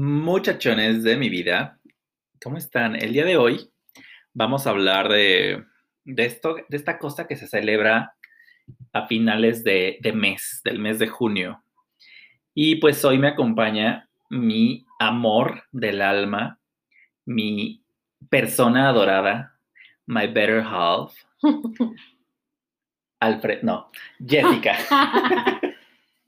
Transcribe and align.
Muchachones 0.00 1.02
de 1.02 1.16
mi 1.16 1.28
vida, 1.28 1.80
¿cómo 2.40 2.56
están? 2.56 2.94
El 2.94 3.12
día 3.12 3.24
de 3.24 3.36
hoy 3.36 3.68
vamos 4.32 4.64
a 4.64 4.70
hablar 4.70 5.08
de, 5.08 5.64
de 6.04 6.24
esto, 6.24 6.54
de 6.68 6.76
esta 6.76 7.00
cosa 7.00 7.26
que 7.26 7.34
se 7.34 7.48
celebra 7.48 8.14
a 8.92 9.08
finales 9.08 9.64
de, 9.64 9.98
de 10.00 10.12
mes, 10.12 10.60
del 10.62 10.78
mes 10.78 11.00
de 11.00 11.08
junio. 11.08 11.64
Y 12.54 12.76
pues 12.76 13.04
hoy 13.04 13.18
me 13.18 13.26
acompaña 13.26 14.08
mi 14.30 14.86
amor 15.00 15.64
del 15.72 16.00
alma, 16.00 16.60
mi 17.24 17.82
persona 18.30 18.90
adorada, 18.90 19.58
my 20.06 20.28
better 20.28 20.62
half, 20.64 21.12
Alfred, 23.18 23.62
no, 23.64 23.90
Jessica. 24.24 24.78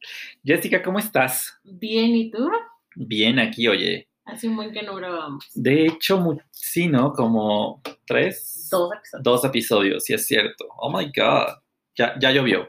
Jessica, 0.44 0.82
¿cómo 0.82 0.98
estás? 0.98 1.56
Bien, 1.62 2.16
¿y 2.16 2.32
tú? 2.32 2.50
Bien, 2.96 3.38
aquí, 3.38 3.68
oye. 3.68 4.08
Hace 4.24 4.48
un 4.48 4.56
buen 4.56 4.72
que 4.72 4.82
no 4.82 4.94
grabamos. 4.94 5.46
De 5.54 5.86
hecho, 5.86 6.38
sí, 6.50 6.86
¿no? 6.88 7.12
Como 7.12 7.82
tres, 8.06 8.68
Dos 8.70 8.92
episodios. 8.92 9.22
dos 9.24 9.44
episodios, 9.44 10.04
sí 10.04 10.14
es 10.14 10.26
cierto. 10.26 10.66
Oh 10.76 10.90
my 10.96 11.06
God. 11.06 11.56
Ya, 11.96 12.14
ya 12.20 12.30
llovió. 12.30 12.68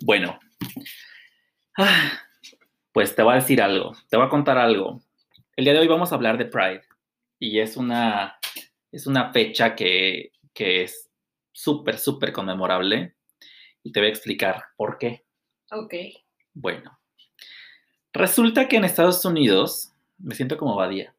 Bueno, 0.00 0.38
Ah, 1.78 2.12
pues 2.92 3.14
te 3.14 3.22
voy 3.22 3.32
a 3.34 3.36
decir 3.36 3.60
algo, 3.60 3.92
te 4.08 4.16
voy 4.16 4.26
a 4.26 4.30
contar 4.30 4.56
algo. 4.58 5.02
El 5.56 5.64
día 5.64 5.74
de 5.74 5.80
hoy 5.80 5.88
vamos 5.88 6.10
a 6.10 6.14
hablar 6.14 6.38
de 6.38 6.46
Pride 6.46 6.82
y 7.38 7.60
es 7.60 7.76
una, 7.76 8.38
es 8.90 9.06
una 9.06 9.30
fecha 9.32 9.74
que, 9.76 10.32
que 10.54 10.82
es 10.84 11.10
súper, 11.52 11.98
súper 11.98 12.32
conmemorable 12.32 13.14
y 13.82 13.92
te 13.92 14.00
voy 14.00 14.08
a 14.08 14.12
explicar 14.12 14.64
por 14.76 14.96
qué. 14.98 15.26
Ok. 15.70 15.94
Bueno, 16.54 16.98
resulta 18.16 18.68
que 18.68 18.76
en 18.76 18.84
Estados 18.84 19.24
Unidos, 19.24 19.92
me 20.18 20.34
siento 20.34 20.56
como 20.56 20.74
Badía, 20.76 21.14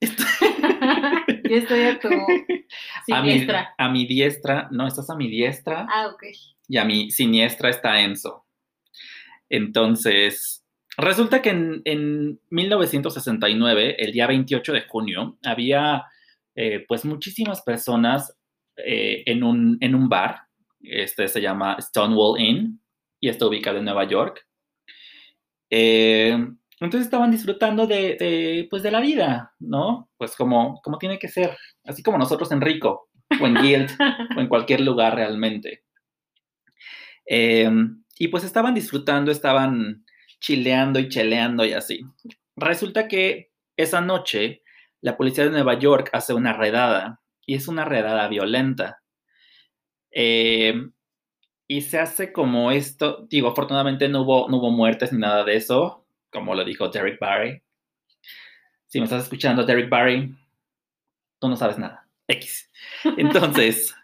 Yo 0.00 1.56
estoy 1.56 1.80
a 1.82 1.98
tu 1.98 2.08
a 2.08 3.22
mi, 3.22 3.30
siniestra. 3.32 3.74
a 3.76 3.88
mi 3.88 4.06
diestra, 4.06 4.68
no, 4.70 4.86
estás 4.86 5.10
a 5.10 5.16
mi 5.16 5.28
diestra 5.28 5.86
Ah, 5.90 6.06
ok. 6.08 6.22
y 6.68 6.76
a 6.78 6.84
mi 6.84 7.10
siniestra 7.10 7.70
está 7.70 8.00
Enzo. 8.00 8.46
Entonces, 9.48 10.64
resulta 10.96 11.42
que 11.42 11.50
en, 11.50 11.82
en 11.84 12.40
1969, 12.50 13.96
el 13.98 14.12
día 14.12 14.26
28 14.26 14.72
de 14.72 14.82
junio, 14.82 15.38
había 15.44 16.04
eh, 16.54 16.84
pues 16.86 17.04
muchísimas 17.04 17.62
personas 17.62 18.36
eh, 18.76 19.22
en, 19.26 19.42
un, 19.42 19.76
en 19.80 19.94
un 19.94 20.08
bar, 20.08 20.42
este 20.82 21.28
se 21.28 21.40
llama 21.40 21.76
Stonewall 21.80 22.40
Inn 22.40 22.80
y 23.18 23.28
está 23.28 23.46
ubicado 23.46 23.78
en 23.78 23.84
Nueva 23.84 24.04
York. 24.04 24.46
Eh, 25.70 26.36
entonces 26.80 27.06
estaban 27.06 27.30
disfrutando 27.30 27.86
de, 27.86 28.16
de, 28.18 28.66
pues 28.70 28.82
de 28.82 28.90
la 28.90 29.00
vida, 29.00 29.54
¿no? 29.58 30.10
Pues 30.16 30.34
como, 30.34 30.80
como 30.82 30.98
tiene 30.98 31.18
que 31.18 31.28
ser, 31.28 31.56
así 31.84 32.02
como 32.02 32.18
nosotros 32.18 32.50
en 32.52 32.60
Rico 32.60 33.10
o 33.40 33.46
en 33.46 33.54
Guild 33.54 33.90
o 34.36 34.40
en 34.40 34.48
cualquier 34.48 34.80
lugar 34.80 35.14
realmente. 35.14 35.84
Eh, 37.26 37.70
y 38.18 38.28
pues 38.28 38.44
estaban 38.44 38.74
disfrutando, 38.74 39.30
estaban 39.30 40.04
chileando 40.40 40.98
y 40.98 41.08
cheleando 41.08 41.64
y 41.64 41.72
así. 41.72 42.00
Resulta 42.56 43.08
que 43.08 43.52
esa 43.76 44.00
noche 44.00 44.62
la 45.00 45.16
policía 45.16 45.44
de 45.44 45.50
Nueva 45.50 45.78
York 45.78 46.10
hace 46.12 46.34
una 46.34 46.52
redada 46.52 47.20
y 47.46 47.54
es 47.54 47.68
una 47.68 47.84
redada 47.84 48.28
violenta. 48.28 49.02
Eh, 50.10 50.74
y 51.70 51.82
se 51.82 52.00
hace 52.00 52.32
como 52.32 52.72
esto, 52.72 53.28
digo, 53.30 53.46
afortunadamente 53.46 54.08
no 54.08 54.22
hubo, 54.22 54.48
no 54.48 54.56
hubo 54.56 54.72
muertes 54.72 55.12
ni 55.12 55.20
nada 55.20 55.44
de 55.44 55.54
eso, 55.54 56.04
como 56.32 56.56
lo 56.56 56.64
dijo 56.64 56.88
Derek 56.88 57.20
Barry. 57.20 57.62
Si 58.88 58.98
me 58.98 59.04
estás 59.04 59.22
escuchando, 59.22 59.64
Derek 59.64 59.88
Barry, 59.88 60.34
tú 61.38 61.46
no 61.46 61.54
sabes 61.54 61.78
nada. 61.78 62.08
X. 62.26 62.68
Entonces, 63.16 63.94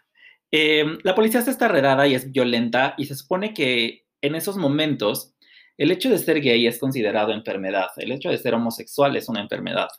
eh, 0.49 0.85
la 1.03 1.13
policía 1.13 1.41
hace 1.41 1.51
esta 1.51 1.67
redada 1.67 2.07
y 2.07 2.15
es 2.15 2.31
violenta 2.31 2.95
y 2.97 3.03
se 3.03 3.15
supone 3.15 3.53
que 3.53 4.05
en 4.21 4.35
esos 4.35 4.55
momentos 4.55 5.35
el 5.77 5.91
hecho 5.91 6.09
de 6.09 6.19
ser 6.19 6.39
gay 6.39 6.67
es 6.67 6.79
considerado 6.79 7.33
enfermedad, 7.33 7.89
el 7.97 8.13
hecho 8.13 8.29
de 8.29 8.37
ser 8.37 8.53
homosexual 8.53 9.17
es 9.17 9.27
una 9.27 9.41
enfermedad 9.41 9.89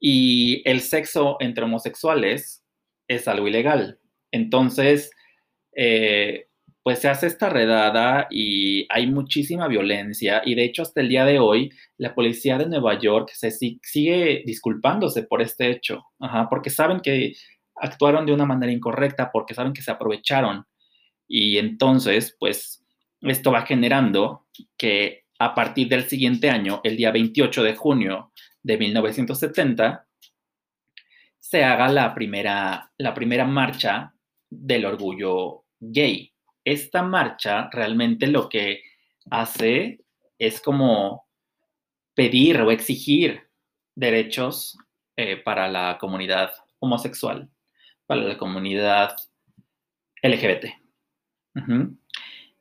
y 0.00 0.62
el 0.64 0.80
sexo 0.80 1.36
entre 1.40 1.64
homosexuales 1.64 2.64
es 3.08 3.28
algo 3.28 3.46
ilegal. 3.46 4.00
Entonces, 4.32 5.10
eh, 5.76 6.47
pues 6.88 7.00
se 7.00 7.08
hace 7.08 7.26
esta 7.26 7.50
redada 7.50 8.28
y 8.30 8.86
hay 8.88 9.06
muchísima 9.08 9.68
violencia 9.68 10.40
y 10.42 10.54
de 10.54 10.64
hecho 10.64 10.80
hasta 10.80 11.02
el 11.02 11.10
día 11.10 11.26
de 11.26 11.38
hoy 11.38 11.70
la 11.98 12.14
policía 12.14 12.56
de 12.56 12.64
Nueva 12.66 12.98
York 12.98 13.28
se 13.34 13.50
si- 13.50 13.78
sigue 13.82 14.42
disculpándose 14.46 15.24
por 15.24 15.42
este 15.42 15.70
hecho, 15.70 16.06
porque 16.48 16.70
saben 16.70 17.00
que 17.00 17.34
actuaron 17.76 18.24
de 18.24 18.32
una 18.32 18.46
manera 18.46 18.72
incorrecta, 18.72 19.30
porque 19.30 19.52
saben 19.52 19.74
que 19.74 19.82
se 19.82 19.90
aprovecharon 19.90 20.64
y 21.28 21.58
entonces 21.58 22.34
pues 22.40 22.82
esto 23.20 23.52
va 23.52 23.66
generando 23.66 24.46
que 24.78 25.24
a 25.38 25.54
partir 25.54 25.88
del 25.90 26.08
siguiente 26.08 26.48
año, 26.48 26.80
el 26.84 26.96
día 26.96 27.10
28 27.10 27.64
de 27.64 27.76
junio 27.76 28.32
de 28.62 28.78
1970, 28.78 30.06
se 31.38 31.64
haga 31.64 31.88
la 31.90 32.14
primera, 32.14 32.90
la 32.96 33.12
primera 33.12 33.44
marcha 33.44 34.14
del 34.48 34.86
orgullo 34.86 35.64
gay. 35.80 36.32
Esta 36.64 37.02
marcha 37.02 37.68
realmente 37.72 38.26
lo 38.26 38.48
que 38.48 38.82
hace 39.30 40.00
es 40.38 40.60
como 40.60 41.26
pedir 42.14 42.60
o 42.60 42.70
exigir 42.70 43.48
derechos 43.94 44.76
eh, 45.16 45.36
para 45.36 45.68
la 45.68 45.98
comunidad 45.98 46.52
homosexual, 46.78 47.48
para 48.06 48.22
la 48.22 48.38
comunidad 48.38 49.16
LGBT. 50.22 50.66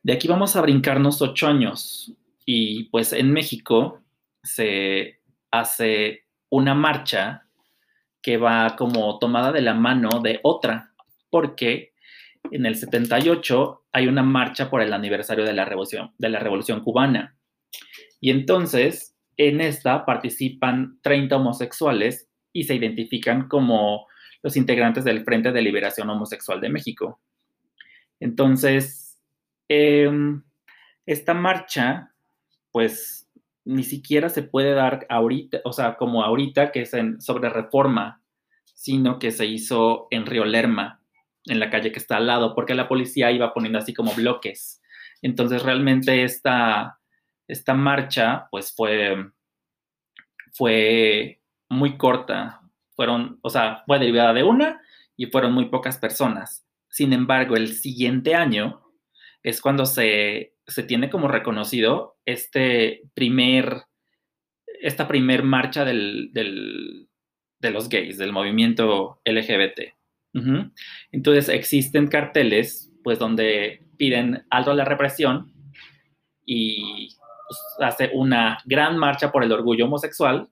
De 0.02 0.14
aquí 0.14 0.28
vamos 0.28 0.56
a 0.56 0.62
brincarnos 0.62 1.22
ocho 1.22 1.48
años 1.48 2.12
y 2.46 2.86
pues 2.86 3.14
en 3.14 3.32
México 3.32 4.02
se 4.42 5.20
hace 5.52 6.26
una 6.50 6.74
marcha 6.74 7.46
que 8.22 8.38
va 8.38 8.76
como 8.76 9.20
tomada 9.20 9.52
de 9.52 9.62
la 9.62 9.74
mano 9.74 10.22
de 10.22 10.40
otra, 10.44 10.94
porque 11.30 11.94
en 12.52 12.66
el 12.66 12.76
78 12.76 13.86
hay 13.92 14.08
una 14.08 14.24
marcha 14.24 14.70
por 14.70 14.82
el 14.82 14.94
aniversario 14.94 15.44
de 15.46 15.54
la 15.54 15.66
revolución, 15.66 16.14
de 16.18 16.30
la 16.30 16.40
revolución 16.40 16.82
cubana. 16.82 17.38
Y 18.20 18.32
entonces 18.32 19.16
en 19.38 19.62
esta 19.62 20.06
participan 20.06 21.00
30 21.02 21.36
homosexuales 21.38 22.28
y 22.52 22.64
se 22.64 22.76
identifican 22.76 23.48
como 23.48 24.08
los 24.42 24.58
integrantes 24.58 25.04
del 25.04 25.24
Frente 25.24 25.52
de 25.52 25.62
Liberación 25.62 26.10
Homosexual 26.10 26.60
de 26.60 26.70
México. 26.70 27.20
Entonces, 28.20 29.20
eh, 29.70 30.10
esta 31.06 31.34
marcha, 31.34 32.14
pues 32.72 33.30
ni 33.64 33.84
siquiera 33.84 34.30
se 34.30 34.44
puede 34.44 34.74
dar 34.74 35.06
ahorita, 35.10 35.60
o 35.66 35.74
sea, 35.74 35.98
como 35.98 36.24
ahorita 36.24 36.72
que 36.72 36.82
es 36.82 36.92
sobre 37.20 37.50
reforma, 37.50 38.22
sino 38.74 39.20
que 39.20 39.32
se 39.32 39.46
hizo 39.46 40.08
en 40.10 40.26
Río 40.26 40.46
Lerma, 40.46 40.97
en 41.48 41.60
la 41.60 41.70
calle 41.70 41.92
que 41.92 42.00
está 42.00 42.18
al 42.18 42.28
lado, 42.28 42.56
porque 42.56 42.76
la 42.76 42.88
policía 42.88 43.32
iba 43.32 43.54
poniendo 43.54 43.80
así 43.80 43.94
como 43.94 44.14
bloques. 44.14 44.82
Entonces, 45.22 45.64
realmente 45.64 46.24
esta, 46.24 47.00
esta 47.48 47.74
marcha, 47.74 48.48
pues 48.52 48.74
fue, 48.76 49.32
fue 50.54 51.42
muy 51.70 51.98
corta. 51.98 52.62
Fueron, 52.96 53.40
o 53.42 53.50
sea, 53.50 53.84
fue 53.86 54.00
derivada 54.00 54.34
de 54.34 54.44
una 54.44 54.82
y 55.16 55.28
fueron 55.28 55.54
muy 55.54 55.66
pocas 55.66 55.98
personas. 55.98 56.66
Sin 56.90 57.14
embargo, 57.14 57.56
el 57.56 57.74
siguiente 57.74 58.36
año 58.36 58.82
es 59.44 59.62
cuando 59.62 59.86
se, 59.86 60.56
se 60.66 60.84
tiene 60.84 61.10
como 61.10 61.28
reconocido 61.28 62.18
este 62.26 63.04
primer, 63.14 63.84
esta 64.82 65.08
primer 65.08 65.44
marcha 65.44 65.86
del, 65.86 66.32
del, 66.34 67.10
de 67.60 67.72
los 67.72 67.90
gays, 67.90 68.18
del 68.18 68.32
movimiento 68.32 69.22
LGBT. 69.26 69.97
Ujú. 70.38 70.72
Entonces 71.12 71.50
existen 71.50 72.08
carteles, 72.08 72.92
pues, 73.04 73.18
donde 73.20 73.84
piden 73.98 74.46
alto 74.50 74.72
a 74.72 74.76
la 74.76 74.86
represión 74.86 75.52
y 76.46 77.10
pues, 77.48 77.60
hace 77.80 78.12
una 78.14 78.60
gran 78.66 78.98
marcha 78.98 79.32
por 79.32 79.44
el 79.44 79.52
orgullo 79.52 79.86
homosexual. 79.86 80.50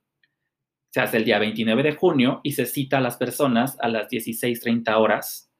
Se 0.91 1.01
hace 1.01 1.17
el 1.17 1.25
día 1.25 1.39
29 1.39 1.83
de 1.83 1.95
junio 1.95 2.39
y 2.43 2.53
se 2.53 2.65
cita 2.65 2.97
a 2.97 3.01
las 3.01 3.17
personas 3.17 3.77
a 3.81 3.89
las 3.89 4.09
16.30 4.09 4.95
horas 4.97 5.51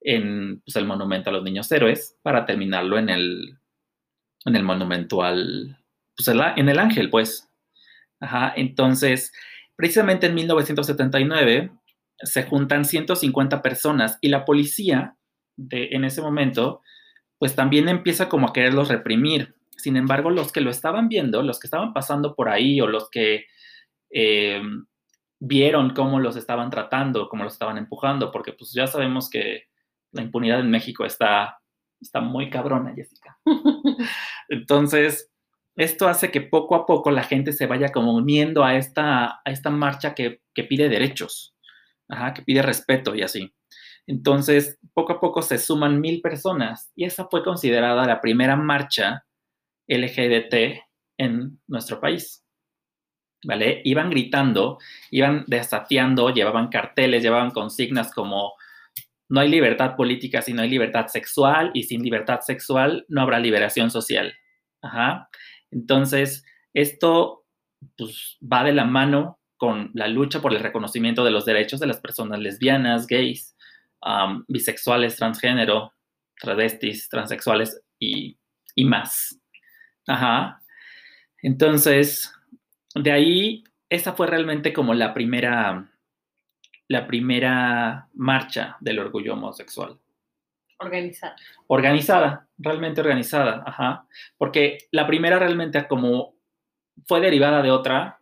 en 0.00 0.60
pues, 0.60 0.76
el 0.76 0.84
monumento 0.84 1.30
a 1.30 1.32
los 1.32 1.44
niños 1.44 1.70
héroes 1.72 2.18
para 2.22 2.44
terminarlo 2.44 2.98
en 2.98 3.08
el, 3.08 3.58
en 4.44 4.56
el 4.56 4.64
monumento 4.64 5.22
al, 5.22 5.78
pues, 6.16 6.28
en 6.28 6.68
el 6.68 6.78
ángel, 6.78 7.08
pues. 7.10 7.48
Ajá, 8.20 8.52
entonces, 8.56 9.32
precisamente 9.76 10.26
en 10.26 10.34
1979 10.34 11.70
se 12.22 12.44
juntan 12.44 12.84
150 12.84 13.62
personas 13.62 14.18
y 14.20 14.28
la 14.28 14.44
policía 14.44 15.16
de, 15.56 15.88
en 15.92 16.04
ese 16.04 16.22
momento, 16.22 16.82
pues 17.38 17.54
también 17.54 17.88
empieza 17.88 18.28
como 18.28 18.48
a 18.48 18.52
quererlos 18.52 18.88
reprimir. 18.88 19.54
Sin 19.76 19.96
embargo, 19.96 20.30
los 20.30 20.52
que 20.52 20.60
lo 20.60 20.70
estaban 20.70 21.08
viendo, 21.08 21.42
los 21.42 21.58
que 21.58 21.66
estaban 21.66 21.92
pasando 21.92 22.34
por 22.34 22.48
ahí 22.48 22.80
o 22.80 22.86
los 22.86 23.10
que 23.10 23.46
eh, 24.10 24.62
vieron 25.40 25.90
cómo 25.90 26.20
los 26.20 26.36
estaban 26.36 26.70
tratando, 26.70 27.28
cómo 27.28 27.44
los 27.44 27.54
estaban 27.54 27.78
empujando, 27.78 28.30
porque 28.30 28.52
pues 28.52 28.72
ya 28.72 28.86
sabemos 28.86 29.28
que 29.28 29.64
la 30.12 30.22
impunidad 30.22 30.60
en 30.60 30.70
México 30.70 31.04
está, 31.04 31.58
está 32.00 32.20
muy 32.20 32.48
cabrona, 32.48 32.94
Jessica. 32.94 33.36
Entonces, 34.48 35.32
esto 35.74 36.06
hace 36.06 36.30
que 36.30 36.42
poco 36.42 36.76
a 36.76 36.86
poco 36.86 37.10
la 37.10 37.24
gente 37.24 37.52
se 37.52 37.66
vaya 37.66 37.90
como 37.90 38.14
uniendo 38.14 38.64
a 38.64 38.76
esta, 38.76 39.40
a 39.44 39.50
esta 39.50 39.70
marcha 39.70 40.14
que, 40.14 40.42
que 40.54 40.64
pide 40.64 40.88
derechos, 40.88 41.51
que 42.34 42.42
pide 42.42 42.62
respeto 42.62 43.14
y 43.14 43.22
así. 43.22 43.52
Entonces, 44.06 44.78
poco 44.94 45.14
a 45.14 45.20
poco 45.20 45.42
se 45.42 45.58
suman 45.58 46.00
mil 46.00 46.20
personas 46.20 46.90
y 46.94 47.04
esa 47.04 47.26
fue 47.28 47.42
considerada 47.42 48.04
la 48.06 48.20
primera 48.20 48.56
marcha 48.56 49.24
LGBT 49.86 50.82
en 51.18 51.60
nuestro 51.66 52.00
país. 52.00 52.44
¿Vale? 53.44 53.82
Iban 53.84 54.10
gritando, 54.10 54.78
iban 55.10 55.44
desafiando, 55.48 56.30
llevaban 56.30 56.68
carteles, 56.68 57.22
llevaban 57.22 57.50
consignas 57.50 58.12
como 58.12 58.52
no 59.28 59.40
hay 59.40 59.48
libertad 59.48 59.96
política 59.96 60.42
si 60.42 60.52
no 60.52 60.62
hay 60.62 60.68
libertad 60.68 61.08
sexual 61.08 61.72
y 61.74 61.84
sin 61.84 62.02
libertad 62.02 62.40
sexual 62.42 63.04
no 63.08 63.20
habrá 63.22 63.40
liberación 63.40 63.90
social. 63.90 64.32
Ajá. 64.80 65.28
Entonces, 65.72 66.44
esto 66.72 67.44
pues, 67.96 68.38
va 68.40 68.62
de 68.62 68.72
la 68.72 68.84
mano 68.84 69.40
con 69.62 69.92
la 69.94 70.08
lucha 70.08 70.40
por 70.42 70.52
el 70.52 70.58
reconocimiento 70.58 71.22
de 71.22 71.30
los 71.30 71.44
derechos 71.44 71.78
de 71.78 71.86
las 71.86 72.00
personas 72.00 72.40
lesbianas, 72.40 73.06
gays, 73.06 73.56
um, 74.04 74.44
bisexuales, 74.48 75.14
transgénero, 75.14 75.92
travestis, 76.36 77.08
transexuales 77.08 77.80
y, 77.96 78.36
y 78.74 78.84
más. 78.84 79.38
Ajá. 80.08 80.60
Entonces, 81.42 82.34
de 82.96 83.12
ahí, 83.12 83.62
esa 83.88 84.14
fue 84.14 84.26
realmente 84.26 84.72
como 84.72 84.94
la 84.94 85.14
primera, 85.14 85.88
la 86.88 87.06
primera 87.06 88.08
marcha 88.14 88.76
del 88.80 88.98
orgullo 88.98 89.34
homosexual. 89.34 89.96
Organizada. 90.80 91.36
Organizada, 91.68 92.48
realmente 92.58 93.00
organizada, 93.00 93.62
ajá. 93.64 94.08
Porque 94.36 94.88
la 94.90 95.06
primera 95.06 95.38
realmente 95.38 95.86
como 95.86 96.34
fue 97.06 97.20
derivada 97.20 97.62
de 97.62 97.70
otra, 97.70 98.18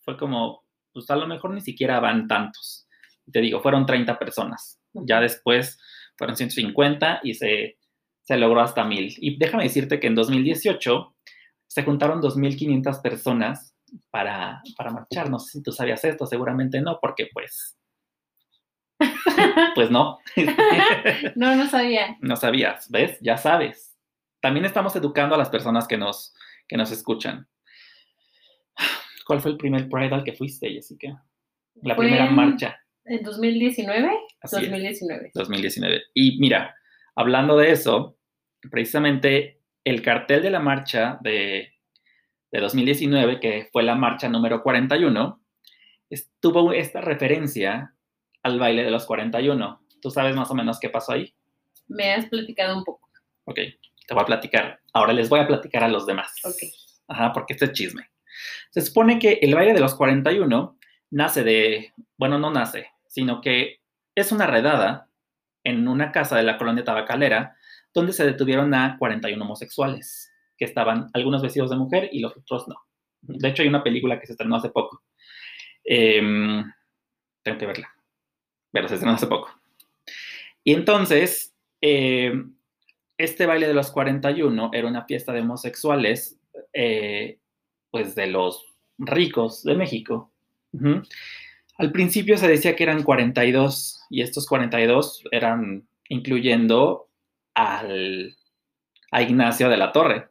fue 0.00 0.18
como, 0.18 0.61
pues 0.92 1.10
a 1.10 1.16
lo 1.16 1.26
mejor 1.26 1.52
ni 1.52 1.60
siquiera 1.60 2.00
van 2.00 2.28
tantos. 2.28 2.86
Te 3.30 3.40
digo, 3.40 3.60
fueron 3.60 3.86
30 3.86 4.18
personas. 4.18 4.80
Ya 4.92 5.20
después 5.20 5.78
fueron 6.16 6.36
150 6.36 7.20
y 7.22 7.34
se, 7.34 7.78
se 8.22 8.36
logró 8.36 8.60
hasta 8.60 8.84
1000. 8.84 9.14
Y 9.18 9.38
déjame 9.38 9.64
decirte 9.64 10.00
que 10.00 10.08
en 10.08 10.14
2018 10.14 11.14
se 11.66 11.82
juntaron 11.84 12.20
2.500 12.20 13.00
personas 13.00 13.74
para, 14.10 14.62
para 14.76 14.90
marchar. 14.90 15.30
No 15.30 15.38
sé 15.38 15.58
si 15.58 15.62
tú 15.62 15.72
sabías 15.72 16.04
esto, 16.04 16.26
seguramente 16.26 16.80
no, 16.80 16.98
porque 17.00 17.28
pues 17.32 17.76
pues 19.74 19.90
no. 19.90 20.18
no, 21.36 21.56
no 21.56 21.68
sabía. 21.68 22.16
No 22.20 22.36
sabías, 22.36 22.90
¿ves? 22.90 23.18
Ya 23.20 23.36
sabes. 23.36 23.96
También 24.40 24.66
estamos 24.66 24.94
educando 24.96 25.34
a 25.34 25.38
las 25.38 25.50
personas 25.50 25.86
que 25.86 25.96
nos, 25.96 26.34
que 26.68 26.76
nos 26.76 26.90
escuchan. 26.90 27.48
¿Cuál 29.26 29.40
fue 29.40 29.52
el 29.52 29.56
primer 29.56 29.88
Pride 29.88 30.14
al 30.14 30.24
que 30.24 30.32
fuiste, 30.32 30.70
Jessica? 30.70 31.24
La 31.82 31.94
Fue 31.94 32.04
primera 32.06 32.26
en- 32.26 32.34
marcha. 32.34 32.78
¿En 33.04 33.22
2019? 33.22 34.08
Así 34.40 34.56
es. 34.56 34.62
2019. 34.62 35.30
2019. 35.34 36.02
Y 36.14 36.38
mira, 36.38 36.74
hablando 37.16 37.56
de 37.56 37.72
eso, 37.72 38.16
precisamente 38.70 39.60
el 39.84 40.02
cartel 40.02 40.42
de 40.42 40.50
la 40.50 40.60
marcha 40.60 41.18
de, 41.22 41.72
de 42.50 42.60
2019, 42.60 43.40
que 43.40 43.68
fue 43.72 43.82
la 43.82 43.94
marcha 43.96 44.28
número 44.28 44.62
41, 44.62 45.40
tuvo 46.40 46.72
esta 46.72 47.00
referencia 47.00 47.94
al 48.42 48.58
baile 48.58 48.84
de 48.84 48.90
los 48.90 49.06
41. 49.06 49.80
¿Tú 50.00 50.10
sabes 50.10 50.36
más 50.36 50.50
o 50.50 50.54
menos 50.54 50.78
qué 50.78 50.88
pasó 50.88 51.12
ahí? 51.12 51.34
Me 51.88 52.12
has 52.12 52.26
platicado 52.26 52.76
un 52.78 52.84
poco. 52.84 53.08
Ok, 53.44 53.56
te 53.56 54.14
voy 54.14 54.22
a 54.22 54.26
platicar. 54.26 54.80
Ahora 54.92 55.12
les 55.12 55.28
voy 55.28 55.40
a 55.40 55.46
platicar 55.46 55.82
a 55.84 55.88
los 55.88 56.06
demás. 56.06 56.32
Ok. 56.44 56.62
Ajá, 57.08 57.32
porque 57.32 57.54
este 57.54 57.66
es 57.66 57.72
chisme. 57.72 58.08
Se 58.70 58.80
supone 58.80 59.18
que 59.18 59.38
el 59.42 59.54
baile 59.54 59.74
de 59.74 59.80
los 59.80 59.94
41 59.94 60.78
nace 61.10 61.44
de, 61.44 61.92
bueno, 62.16 62.38
no 62.38 62.50
nace, 62.50 62.88
sino 63.06 63.40
que 63.40 63.80
es 64.14 64.32
una 64.32 64.46
redada 64.46 65.08
en 65.64 65.86
una 65.88 66.12
casa 66.12 66.36
de 66.36 66.42
la 66.42 66.58
colonia 66.58 66.84
tabacalera 66.84 67.56
donde 67.94 68.12
se 68.12 68.24
detuvieron 68.24 68.72
a 68.74 68.96
41 68.98 69.44
homosexuales, 69.44 70.32
que 70.56 70.64
estaban 70.64 71.10
algunos 71.12 71.42
vestidos 71.42 71.70
de 71.70 71.76
mujer 71.76 72.08
y 72.12 72.20
los 72.20 72.36
otros 72.36 72.66
no. 72.68 72.76
De 73.20 73.48
hecho, 73.48 73.62
hay 73.62 73.68
una 73.68 73.84
película 73.84 74.18
que 74.18 74.26
se 74.26 74.32
estrenó 74.32 74.56
hace 74.56 74.70
poco. 74.70 75.02
Em, 75.84 76.64
tengo 77.42 77.58
que 77.58 77.66
verla, 77.66 77.92
pero 78.70 78.88
se 78.88 78.94
estrenó 78.94 79.14
hace 79.14 79.26
poco. 79.26 79.50
Y 80.64 80.74
entonces, 80.74 81.54
em, 81.80 82.56
este 83.18 83.46
baile 83.46 83.68
de 83.68 83.74
los 83.74 83.90
41 83.90 84.70
era 84.72 84.88
una 84.88 85.04
fiesta 85.04 85.32
de 85.32 85.40
homosexuales, 85.40 86.40
eh, 86.72 87.38
pues 87.92 88.16
de 88.16 88.26
los 88.26 88.64
ricos 88.98 89.62
de 89.62 89.76
México. 89.76 90.32
Al 91.76 91.92
principio 91.92 92.38
se 92.38 92.48
decía 92.48 92.74
que 92.74 92.82
eran 92.82 93.02
42 93.02 94.06
y 94.10 94.22
estos 94.22 94.46
42 94.46 95.24
eran 95.30 95.86
incluyendo 96.08 97.08
al, 97.54 98.34
a 99.10 99.22
Ignacio 99.22 99.68
de 99.68 99.76
la 99.76 99.92
Torre, 99.92 100.28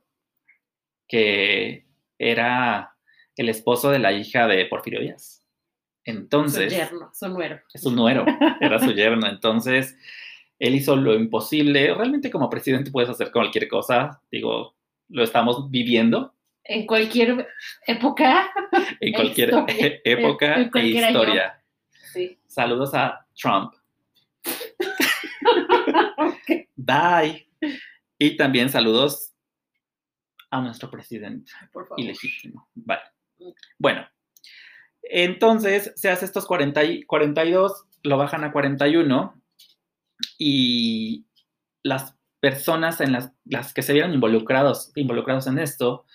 que 1.08 1.86
era 2.18 2.96
el 3.38 3.48
esposo 3.48 3.92
de 3.92 4.00
la 4.00 4.12
hija 4.12 4.48
de 4.48 4.66
Porfirio 4.66 5.00
Díaz. 5.00 5.44
Su 6.04 6.12
Entonces, 6.12 6.74
yerno, 6.74 7.12
su 7.13 7.28
nuero. 7.30 7.62
es 7.72 7.86
un 7.86 7.96
nuero, 7.96 8.25
era 8.60 8.80
su 8.80 8.92
yerno. 8.92 9.28
Entonces, 9.28 9.96
él 10.58 10.74
hizo 10.74 10.96
lo 10.96 11.13
imposible. 11.13 11.94
Realmente 11.94 12.31
como 12.31 12.50
presidente 12.50 12.90
puedes 12.90 13.10
hacer 13.10 13.31
cualquier 13.31 13.68
cosa. 13.68 14.19
Digo, 14.31 14.75
lo 15.10 15.24
estamos 15.24 15.69
viviendo 15.69 16.34
En 16.63 16.86
cualquier 16.86 17.48
época. 17.88 18.50
en 19.00 19.13
cualquier 19.13 19.50
Historia. 19.50 20.00
época 20.04 20.56
En 20.56 20.62
e 20.62 20.72
cualquier 20.72 21.08
historia. 21.08 21.63
Sí. 22.13 22.40
Saludos 22.48 22.94
a 22.94 23.25
Trump. 23.36 23.74
Bye. 26.75 27.48
Y 28.18 28.38
también 28.38 28.70
saludos 28.70 29.34
a 30.50 30.62
nuestro 30.62 30.89
presidente 30.91 31.51
Por 31.72 31.88
favor. 31.88 32.00
ilegítimo. 32.00 32.68
Vale. 32.75 33.01
Bueno, 33.80 34.08
entonces 35.03 35.94
se 35.96 36.10
hace 36.10 36.25
estos 36.25 36.46
40 36.46 36.84
y- 36.84 37.03
42, 37.03 37.86
lo 38.03 38.18
bajan 38.18 38.44
a 38.44 38.51
41 38.51 39.41
y 40.38 41.25
las 41.84 42.15
personas 42.39 43.01
en 43.01 43.12
las, 43.13 43.32
las 43.46 43.74
que 43.74 43.82
se 43.82 43.94
vieron 43.94 44.13
involucrados, 44.13 44.91
involucrados 44.96 45.48
en 45.48 45.58
esto, 45.60 46.06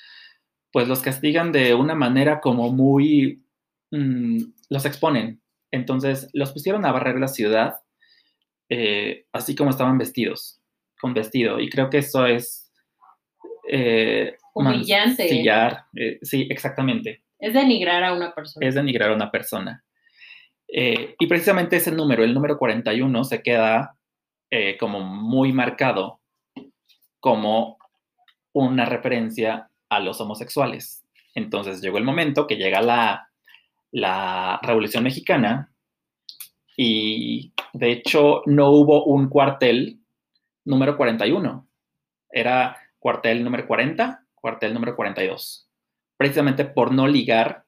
pues 0.76 0.88
los 0.88 1.00
castigan 1.00 1.52
de 1.52 1.72
una 1.72 1.94
manera 1.94 2.38
como 2.42 2.70
muy, 2.70 3.42
mm, 3.92 4.42
los 4.68 4.84
exponen. 4.84 5.40
Entonces 5.70 6.28
los 6.34 6.52
pusieron 6.52 6.84
a 6.84 6.92
barrer 6.92 7.18
la 7.18 7.28
ciudad, 7.28 7.76
eh, 8.68 9.24
así 9.32 9.56
como 9.56 9.70
estaban 9.70 9.96
vestidos, 9.96 10.60
con 11.00 11.14
vestido. 11.14 11.60
Y 11.60 11.70
creo 11.70 11.88
que 11.88 11.96
eso 11.96 12.26
es... 12.26 12.70
eh, 13.70 14.36
Humillante. 14.52 15.22
mancillar, 15.22 15.86
eh, 15.94 16.18
sí, 16.20 16.46
exactamente 16.50 17.22
Es 17.38 17.54
denigrar 17.54 18.04
a 18.04 18.12
una 18.12 18.34
persona. 18.34 18.66
es 18.68 18.74
denigrar 18.74 19.12
a 19.12 19.14
una 19.14 19.30
persona. 19.30 19.82
Eh, 20.68 21.14
y 21.18 21.26
precisamente 21.26 21.76
ese 21.76 21.90
número, 21.90 22.22
el 22.22 22.34
número 22.34 22.58
41, 22.58 23.24
se 23.24 23.42
queda 23.42 23.96
eh, 24.50 24.76
como 24.76 25.00
muy 25.00 25.54
marcado 25.54 26.20
como 27.18 27.78
una 28.52 28.84
referencia 28.84 29.70
a 29.88 30.00
los 30.00 30.20
homosexuales. 30.20 31.04
Entonces 31.34 31.80
llegó 31.80 31.98
el 31.98 32.04
momento 32.04 32.46
que 32.46 32.56
llega 32.56 32.80
la, 32.80 33.30
la 33.90 34.58
Revolución 34.62 35.04
Mexicana 35.04 35.72
y 36.76 37.52
de 37.72 37.92
hecho 37.92 38.42
no 38.46 38.70
hubo 38.70 39.04
un 39.04 39.28
cuartel 39.28 40.00
número 40.64 40.96
41. 40.96 41.66
Era 42.30 42.76
cuartel 42.98 43.44
número 43.44 43.66
40, 43.66 44.24
cuartel 44.34 44.74
número 44.74 44.96
42 44.96 45.66
precisamente 46.16 46.64
por 46.64 46.92
no 46.92 47.06
ligar 47.06 47.64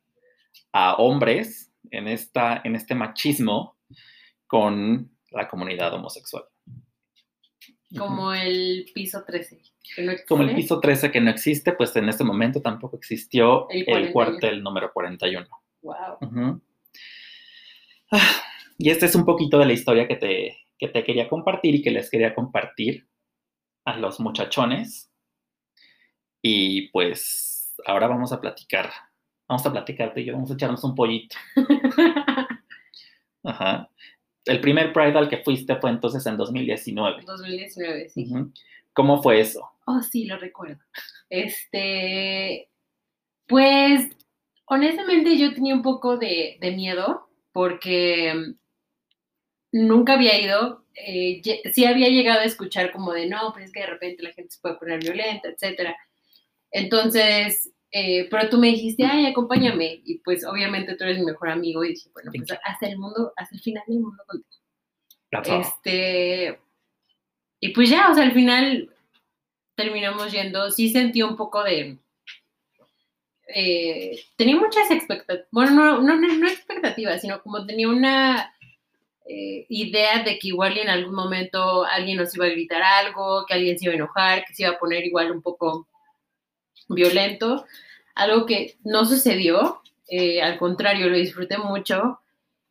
a 0.73 0.95
hombres 0.95 1.73
en, 1.91 2.09
esta, 2.09 2.61
en 2.65 2.77
este 2.77 2.95
machismo 2.95 3.77
con 4.47 5.11
la 5.31 5.49
comunidad 5.49 5.93
homosexual. 5.95 6.45
Como 7.97 8.35
el 8.35 8.87
piso 8.95 9.25
13. 9.27 9.63
que 9.95 10.03
no 10.03 10.13
Como 10.27 10.43
el 10.43 10.55
piso 10.55 10.79
13 10.81 11.11
que 11.11 11.21
no 11.21 11.31
existe, 11.31 11.73
pues 11.73 11.95
en 11.97 12.09
este 12.09 12.25
momento 12.25 12.61
tampoco 12.61 12.97
existió 12.97 13.69
El 13.71 13.81
el, 13.81 13.85
41. 13.87 14.13
cuartel 14.13 14.63
número 14.63 14.93
41. 14.93 15.47
Wow. 15.83 15.95
Ujú. 16.21 16.63
Ah, 18.11 18.43
Y 18.77 18.91
esta 18.91 19.07
es 19.07 19.15
un 19.15 19.25
poquito 19.25 19.59
de 19.59 19.67
la 19.67 19.73
historia 19.73 20.07
que 20.07 20.17
te, 20.17 20.59
que 20.79 20.89
te 20.89 21.05
quería 21.05 21.29
compartir 21.29 21.75
y 21.75 21.83
que 21.83 21.91
les 21.91 22.11
quería 22.11 22.35
compartir 22.35 23.07
a 23.85 23.97
los 23.97 24.21
muchachones. 24.21 25.11
Y 26.43 26.89
pues 26.89 27.75
ahora 27.87 28.07
vamos 28.07 28.33
a 28.33 28.41
platicar 28.41 28.91
Vamos 29.49 29.65
a 29.65 29.73
platicarte 29.73 30.21
y 30.21 30.27
yo, 30.27 30.35
vamos 30.35 30.51
a 30.51 30.55
echarnos 30.55 30.85
un 30.85 30.95
pollito. 30.95 31.35
Ajá. 33.43 33.89
El 34.49 34.61
primer 34.61 34.93
Pride 34.93 35.17
al 35.19 35.29
que 35.29 35.39
fuiste 35.39 35.77
fue 35.77 35.91
entonces 35.91 36.25
en 36.27 36.37
2019. 36.37 37.23
2019, 37.25 38.09
sí. 38.09 38.27
¿Cómo 38.93 39.23
fue 39.23 39.41
eso? 39.41 39.71
Oh, 39.87 40.03
sí, 40.03 40.25
lo 40.27 40.39
recuerdo. 40.39 40.83
Este, 41.31 42.69
pues, 43.47 44.09
honestamente 44.67 45.37
yo 45.39 45.55
tenía 45.55 45.75
un 45.75 45.83
poco 45.83 46.17
de, 46.17 46.57
de 46.61 46.71
miedo 46.73 47.29
porque 47.53 48.55
nunca 49.73 50.15
había 50.15 50.41
ido. 50.41 50.85
eh, 50.95 51.41
sí 51.73 51.85
había 51.85 52.09
llegado 52.09 52.41
a 52.41 52.45
escuchar 52.45 52.91
como 52.93 53.13
de, 53.13 53.27
no, 53.29 53.53
pues 53.53 53.67
es 53.67 53.73
que 53.73 53.81
de 53.81 53.87
repente 53.87 54.23
la 54.23 54.33
gente 54.33 54.51
se 54.51 54.61
puede 54.61 54.77
poner 54.77 55.01
violenta, 55.01 55.49
etcétera. 55.49 55.97
Entonces, 56.71 57.71
eh, 57.91 58.29
pero 58.31 58.49
tú 58.49 58.59
me 58.59 58.69
dijiste, 58.69 59.05
ay, 59.05 59.27
acompáñame. 59.27 60.03
Y 60.05 60.19
pues 60.19 60.45
obviamente 60.45 60.97
tú 60.97 61.05
eres 61.05 61.19
mi 61.19 61.27
mejor 61.27 61.51
amigo 61.51 61.85
y 61.85 61.91
dije, 61.91 62.11
bueno, 62.13 62.31
pues 62.35 62.59
hasta 62.65 62.87
el 62.87 62.99
mundo, 62.99 63.33
hasta 63.37 63.55
el 63.55 63.63
final 63.63 63.83
del 63.87 64.01
mundo 64.01 64.23
contigo. 64.27 64.63
That's 65.31 65.49
all. 65.49 65.61
Este, 65.61 66.61
y 67.61 67.69
pues 67.71 67.91
ya, 67.91 68.11
o 68.11 68.15
sea, 68.15 68.25
al 68.25 68.33
final 68.33 68.91
terminamos 69.75 70.33
yendo, 70.33 70.71
sí 70.71 70.91
sentí 70.91 71.23
un 71.23 71.37
poco 71.37 71.63
de, 71.63 71.99
eh, 73.55 74.21
tenía 74.37 74.57
muchas 74.57 74.91
expectativas, 74.91 75.49
bueno, 75.51 75.71
no, 75.71 76.03
no, 76.03 76.17
no, 76.17 76.35
no 76.35 76.49
expectativas, 76.49 77.21
sino 77.21 77.41
como 77.43 77.65
tenía 77.65 77.89
una 77.89 78.55
eh, 79.27 79.67
idea 79.69 80.23
de 80.23 80.39
que 80.39 80.49
igual 80.49 80.77
y 80.77 80.81
en 80.81 80.91
algún 80.91 81.15
momento 81.15 81.85
alguien 81.85 82.19
nos 82.19 82.35
iba 82.35 82.47
a 82.47 82.51
gritar 82.51 82.83
algo, 82.83 83.47
que 83.47 83.55
alguien 83.55 83.79
se 83.79 83.87
iba 83.87 83.93
a 83.93 83.97
enojar, 83.97 84.45
que 84.45 84.55
se 84.55 84.65
iba 84.65 84.73
a 84.73 84.79
poner 84.79 85.05
igual 85.05 85.31
un 85.31 85.43
poco 85.43 85.89
violento, 86.89 87.65
algo 88.15 88.47
que 88.47 88.77
no 88.85 89.05
sucedió, 89.05 89.81
eh, 90.09 90.43
al 90.43 90.59
contrario, 90.59 91.09
lo 91.09 91.17
disfruté 91.17 91.59
mucho. 91.59 92.21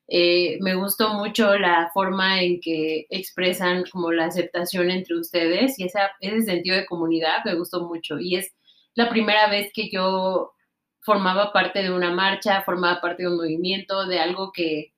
Eh, 0.10 0.58
me 0.62 0.76
gustó 0.76 1.14
mucho 1.14 1.58
la 1.58 1.92
forma 1.94 2.42
en 2.42 2.60
que 2.62 3.08
expresan 3.10 3.84
como 3.92 4.12
la 4.12 4.26
aceptación 4.26 4.90
entre 4.90 5.18
ustedes 5.18 5.78
y 5.80 5.84
esa, 5.86 6.12
ese 6.22 6.44
sentido 6.44 6.78
de 6.78 6.86
comunidad 6.86 7.44
me 7.46 7.56
gustó 7.56 7.86
mucho. 7.88 8.20
Y 8.20 8.36
es 8.38 8.54
la 8.96 9.10
primera 9.10 9.50
vez 9.50 9.72
que 9.74 9.90
yo 9.92 10.54
formaba 11.02 11.54
parte 11.54 11.84
de 11.84 11.92
una 11.92 12.12
marcha, 12.12 12.64
formaba 12.64 13.00
parte 13.02 13.24
de 13.24 13.30
un 13.30 13.38
movimiento, 13.38 14.06
de 14.08 14.20
algo 14.20 14.52
que 14.52 14.94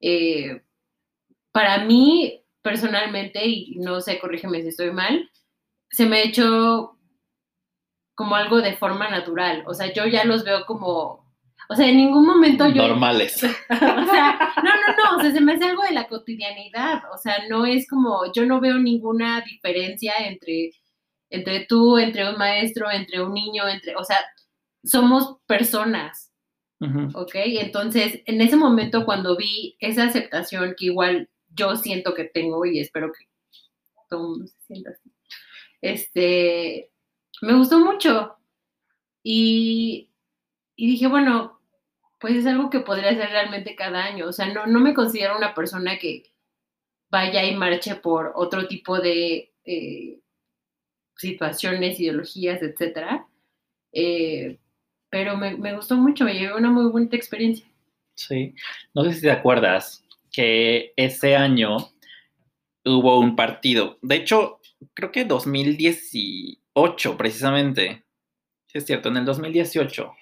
eh, 0.00 0.62
para 1.52 1.84
mí 1.84 2.42
personalmente, 2.62 3.46
y 3.46 3.76
no 3.78 4.00
sé, 4.00 4.18
corrígeme 4.18 4.62
si 4.62 4.68
estoy 4.68 4.90
mal, 4.90 5.30
se 5.90 6.06
me 6.06 6.18
ha 6.18 6.22
hecho 6.24 6.97
como 8.18 8.34
algo 8.34 8.60
de 8.60 8.76
forma 8.76 9.08
natural. 9.08 9.62
O 9.68 9.74
sea, 9.74 9.92
yo 9.92 10.04
ya 10.04 10.24
los 10.24 10.42
veo 10.42 10.66
como... 10.66 11.24
O 11.68 11.76
sea, 11.76 11.88
en 11.88 11.98
ningún 11.98 12.26
momento 12.26 12.66
yo... 12.66 12.88
Normales. 12.88 13.36
o 13.44 13.46
sea, 13.76 14.52
no, 14.56 14.70
no, 14.70 14.96
no, 14.96 15.16
o 15.16 15.20
sea, 15.20 15.30
se 15.30 15.40
me 15.40 15.52
hace 15.52 15.66
algo 15.66 15.84
de 15.84 15.92
la 15.92 16.08
cotidianidad, 16.08 17.02
o 17.14 17.16
sea, 17.16 17.46
no 17.48 17.64
es 17.64 17.88
como, 17.88 18.32
yo 18.32 18.44
no 18.44 18.60
veo 18.60 18.76
ninguna 18.76 19.42
diferencia 19.42 20.14
entre, 20.18 20.72
entre 21.30 21.66
tú, 21.66 21.96
entre 21.96 22.28
un 22.28 22.36
maestro, 22.36 22.90
entre 22.90 23.22
un 23.22 23.34
niño, 23.34 23.68
entre, 23.68 23.94
o 23.94 24.02
sea, 24.02 24.18
somos 24.82 25.36
personas, 25.46 26.32
Ujú. 26.80 27.16
¿ok? 27.16 27.34
Entonces, 27.34 28.20
en 28.26 28.40
ese 28.40 28.56
momento 28.56 29.04
cuando 29.04 29.36
vi 29.36 29.76
esa 29.78 30.06
aceptación 30.06 30.74
que 30.76 30.86
igual 30.86 31.28
yo 31.50 31.76
siento 31.76 32.14
que 32.14 32.24
tengo 32.24 32.66
y 32.66 32.80
espero 32.80 33.12
que 33.12 33.26
todo 34.10 34.22
el 34.22 34.28
mundo 34.28 34.46
se 34.48 34.58
sienta 34.66 34.90
así, 34.90 35.12
este, 35.82 36.90
me 37.42 37.54
gustó 37.54 37.78
mucho 37.80 38.36
y, 39.22 40.10
y 40.76 40.86
dije, 40.86 41.06
bueno, 41.06 41.60
pues 42.18 42.36
es 42.36 42.46
algo 42.46 42.70
que 42.70 42.80
podría 42.80 43.10
hacer 43.10 43.30
realmente 43.30 43.74
cada 43.74 44.04
año. 44.04 44.26
O 44.26 44.32
sea, 44.32 44.52
no, 44.52 44.66
no 44.66 44.80
me 44.80 44.94
considero 44.94 45.36
una 45.36 45.54
persona 45.54 45.98
que 45.98 46.32
vaya 47.10 47.44
y 47.44 47.54
marche 47.56 47.94
por 47.96 48.32
otro 48.34 48.66
tipo 48.66 48.98
de 48.98 49.52
eh, 49.64 50.20
situaciones, 51.16 52.00
ideologías, 52.00 52.62
etcétera. 52.62 53.26
Eh, 53.92 54.58
pero 55.10 55.36
me, 55.36 55.56
me 55.56 55.74
gustó 55.74 55.96
mucho, 55.96 56.24
me 56.24 56.34
llevé 56.34 56.54
una 56.54 56.70
muy 56.70 56.90
bonita 56.90 57.16
experiencia. 57.16 57.66
Sí. 58.14 58.54
No 58.94 59.04
sé 59.04 59.14
si 59.14 59.20
te 59.22 59.30
acuerdas 59.30 60.04
que 60.32 60.92
ese 60.96 61.36
año 61.36 61.76
hubo 62.84 63.18
un 63.20 63.36
partido. 63.36 63.98
De 64.02 64.16
hecho, 64.16 64.60
creo 64.94 65.12
que 65.12 65.24
2018, 66.82 67.16
precisamente. 67.16 68.04
Sí, 68.66 68.78
es 68.78 68.86
cierto, 68.86 69.08
en 69.08 69.18
el 69.18 69.24
2018. 69.24 70.12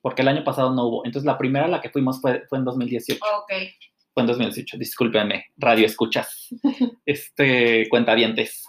Porque 0.00 0.22
el 0.22 0.28
año 0.28 0.44
pasado 0.44 0.72
no 0.74 0.86
hubo. 0.86 1.04
Entonces, 1.04 1.26
la 1.26 1.38
primera 1.38 1.66
a 1.66 1.68
la 1.68 1.80
que 1.80 1.90
fuimos 1.90 2.20
fue, 2.20 2.46
fue 2.48 2.58
en 2.58 2.64
2018. 2.64 3.20
Ok. 3.24 3.52
Fue 4.14 4.22
en 4.22 4.26
2018, 4.28 4.78
discúlpeme, 4.78 5.46
radio 5.56 5.86
escuchas. 5.86 6.48
Este, 7.04 7.88
cuentavientes. 7.88 8.64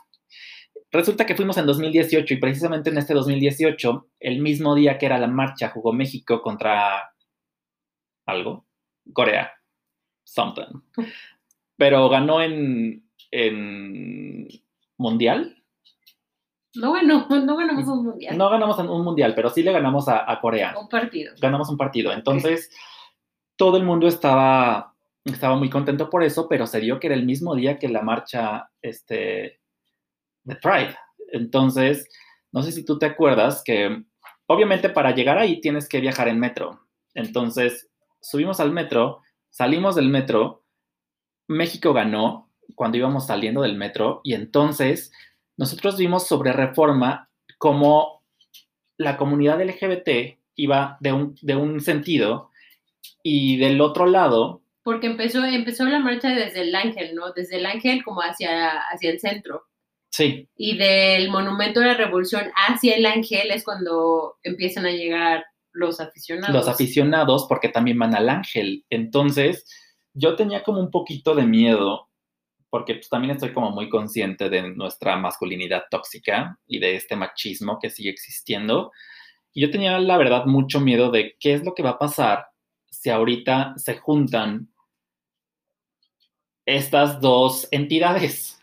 Resulta 0.91 1.25
que 1.25 1.36
fuimos 1.36 1.58
en 1.58 1.65
2018 1.65 2.34
y 2.34 2.38
precisamente 2.38 2.89
en 2.89 2.98
este 2.98 3.13
2018, 3.13 4.08
el 4.20 4.39
mismo 4.41 4.75
día 4.75 4.98
que 4.98 5.05
era 5.05 5.17
la 5.17 5.27
marcha, 5.27 5.70
jugó 5.70 5.94
México 5.94 6.41
contra 6.41 7.13
algo, 8.25 8.65
Corea, 9.13 9.51
something. 10.24 10.82
Pero 11.77 12.10
ganó 12.10 12.41
en, 12.41 13.10
en 13.32 14.48
mundial. 14.98 15.62
No, 16.75 16.89
bueno, 16.89 17.27
no 17.29 17.58
ganamos 17.58 17.88
un 17.88 18.05
mundial. 18.05 18.38
No 18.38 18.50
ganamos 18.50 18.77
un 18.79 19.03
mundial, 19.03 19.34
pero 19.36 19.50
sí 19.50 19.63
le 19.63 19.72
ganamos 19.72 20.08
a, 20.08 20.29
a 20.29 20.39
Corea. 20.39 20.75
Un 20.79 20.89
partido. 20.89 21.34
ganamos 21.39 21.70
un 21.70 21.77
partido. 21.77 22.12
Entonces, 22.12 22.70
todo 23.55 23.77
el 23.77 23.84
mundo 23.84 24.08
estaba, 24.08 24.94
estaba 25.24 25.55
muy 25.55 25.70
contento 25.70 26.10
por 26.10 26.24
eso, 26.24 26.48
pero 26.50 26.67
se 26.67 26.79
dio 26.79 27.00
que 27.00 27.08
era 27.08 27.15
el 27.15 27.25
mismo 27.25 27.55
día 27.55 27.79
que 27.79 27.89
la 27.89 28.01
marcha 28.01 28.70
este, 28.82 29.60
de 30.44 30.55
Pride. 30.55 30.96
Entonces, 31.32 32.08
no 32.51 32.62
sé 32.62 32.72
si 32.72 32.86
tú 32.86 32.98
te 33.00 33.05
acuerdas 33.05 33.63
que, 33.63 34.03
obviamente, 34.48 34.89
para 34.89 35.13
llegar 35.13 35.38
ahí 35.38 35.62
tienes 35.62 35.88
que 35.89 36.01
viajar 36.01 36.27
en 36.27 36.39
metro. 36.39 36.82
Entonces, 37.13 37.89
subimos 38.22 38.60
al 38.60 38.72
metro, 38.72 39.22
salimos 39.50 39.96
del 39.96 40.10
metro, 40.10 40.63
México 41.48 41.94
ganó 41.94 42.51
cuando 42.75 42.98
íbamos 42.98 43.27
saliendo 43.27 43.62
del 43.62 43.77
metro 43.77 44.22
y 44.24 44.34
entonces 44.34 45.12
nosotros 45.58 45.98
vimos 45.98 46.28
sobre 46.28 46.54
reforma 46.54 47.30
cómo 47.58 48.24
la 48.98 49.18
comunidad 49.18 49.62
LGBT 49.62 50.38
iba 50.56 50.98
de 51.00 51.12
un, 51.12 51.36
de 51.42 51.56
un 51.56 51.82
sentido 51.82 52.50
y 53.24 53.58
del 53.58 53.82
otro 53.82 54.06
lado, 54.06 54.62
Porque 54.84 55.08
empezó, 55.08 55.44
empezó 55.44 55.86
la 55.86 56.00
marcha 56.00 56.30
desde 56.30 56.62
el 56.62 56.76
ángel, 56.76 57.16
¿no? 57.16 57.34
Desde 57.34 57.58
el 57.58 57.66
ángel 57.66 58.04
como 58.04 58.22
hacia, 58.22 58.80
hacia 58.92 59.10
el 59.10 59.20
centro. 59.20 59.64
sí, 60.12 60.48
Y 60.56 60.78
del 60.78 61.30
monumento 61.30 61.80
de 61.80 61.88
la 61.88 61.94
revolución 61.96 62.52
hacia 62.56 62.96
el 62.96 63.06
ángel 63.06 63.52
es 63.52 63.64
cuando 63.64 64.38
empiezan 64.44 64.86
a 64.86 64.92
llegar 64.92 65.46
los 65.72 66.00
aficionados. 66.00 66.56
los 66.56 66.68
aficionados 66.68 67.46
porque 67.50 67.70
también 67.70 68.00
van 68.00 68.16
al 68.16 68.30
ángel. 68.30 68.86
Entonces, 68.90 69.66
yo 70.14 70.36
tenía 70.36 70.64
como 70.64 70.80
un 70.80 70.92
poquito 70.92 71.36
de 71.36 71.46
miedo 71.46 72.08
porque 72.75 72.96
pues, 72.96 73.08
también 73.08 73.36
estoy 73.36 73.53
como 73.53 73.72
muy 73.72 73.88
consciente 73.88 74.50
de 74.50 74.75
nuestra 74.75 75.15
masculinidad 75.15 75.86
tóxica 75.89 76.60
y 76.67 76.79
de 76.79 76.98
este 76.98 77.15
machismo 77.15 77.79
que 77.79 77.89
sigue 77.89 78.10
existiendo. 78.10 78.91
Y 79.53 79.62
yo 79.62 79.72
tenía, 79.72 79.98
la 79.98 80.17
verdad, 80.17 80.44
mucho 80.46 80.82
miedo 80.82 81.10
de 81.10 81.38
qué 81.39 81.53
es 81.53 81.63
lo 81.63 81.74
que 81.74 81.84
va 81.84 81.91
a 81.91 82.00
pasar 82.00 82.48
si 82.89 83.10
ahorita 83.10 83.75
se 83.77 83.96
juntan 83.96 84.67
estas 86.65 87.22
dos 87.22 87.70
entidades. 87.72 88.62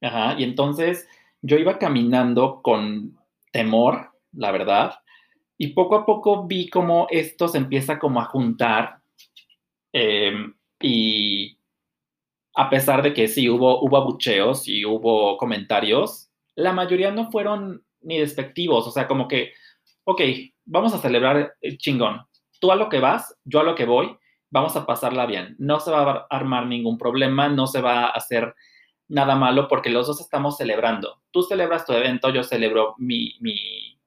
Ajá, 0.00 0.34
y 0.36 0.42
entonces 0.42 1.06
yo 1.40 1.56
iba 1.56 1.78
caminando 1.78 2.62
con 2.62 3.16
temor, 3.52 4.10
la 4.32 4.50
verdad, 4.50 4.94
y 5.56 5.68
poco 5.68 5.94
a 5.94 6.04
poco 6.04 6.48
vi 6.48 6.68
cómo 6.68 7.06
esto 7.10 7.46
se 7.46 7.58
empieza 7.58 8.00
como 8.00 8.20
a 8.20 8.24
juntar 8.24 8.98
eh, 9.92 10.32
y 10.80 11.58
a 12.54 12.70
pesar 12.70 13.02
de 13.02 13.14
que 13.14 13.28
sí 13.28 13.48
hubo, 13.48 13.80
hubo 13.80 13.96
abucheos 13.96 14.68
y 14.68 14.84
hubo 14.84 15.36
comentarios, 15.36 16.30
la 16.54 16.72
mayoría 16.72 17.10
no 17.10 17.30
fueron 17.30 17.84
ni 18.00 18.18
despectivos, 18.18 18.86
o 18.86 18.90
sea, 18.90 19.08
como 19.08 19.28
que, 19.28 19.52
ok, 20.04 20.20
vamos 20.64 20.92
a 20.92 20.98
celebrar 20.98 21.54
el 21.60 21.78
chingón, 21.78 22.26
tú 22.60 22.72
a 22.72 22.76
lo 22.76 22.88
que 22.88 23.00
vas, 23.00 23.36
yo 23.44 23.60
a 23.60 23.64
lo 23.64 23.74
que 23.74 23.86
voy, 23.86 24.16
vamos 24.50 24.76
a 24.76 24.84
pasarla 24.84 25.26
bien, 25.26 25.56
no 25.58 25.80
se 25.80 25.90
va 25.90 26.12
a 26.12 26.26
armar 26.30 26.66
ningún 26.66 26.98
problema, 26.98 27.48
no 27.48 27.66
se 27.66 27.80
va 27.80 28.04
a 28.04 28.10
hacer 28.10 28.54
nada 29.08 29.34
malo 29.34 29.68
porque 29.68 29.90
los 29.90 30.06
dos 30.06 30.20
estamos 30.20 30.56
celebrando. 30.56 31.22
Tú 31.30 31.42
celebras 31.42 31.84
tu 31.84 31.92
evento, 31.92 32.30
yo 32.30 32.42
celebro 32.42 32.94
mi, 32.98 33.36
mi, 33.40 34.00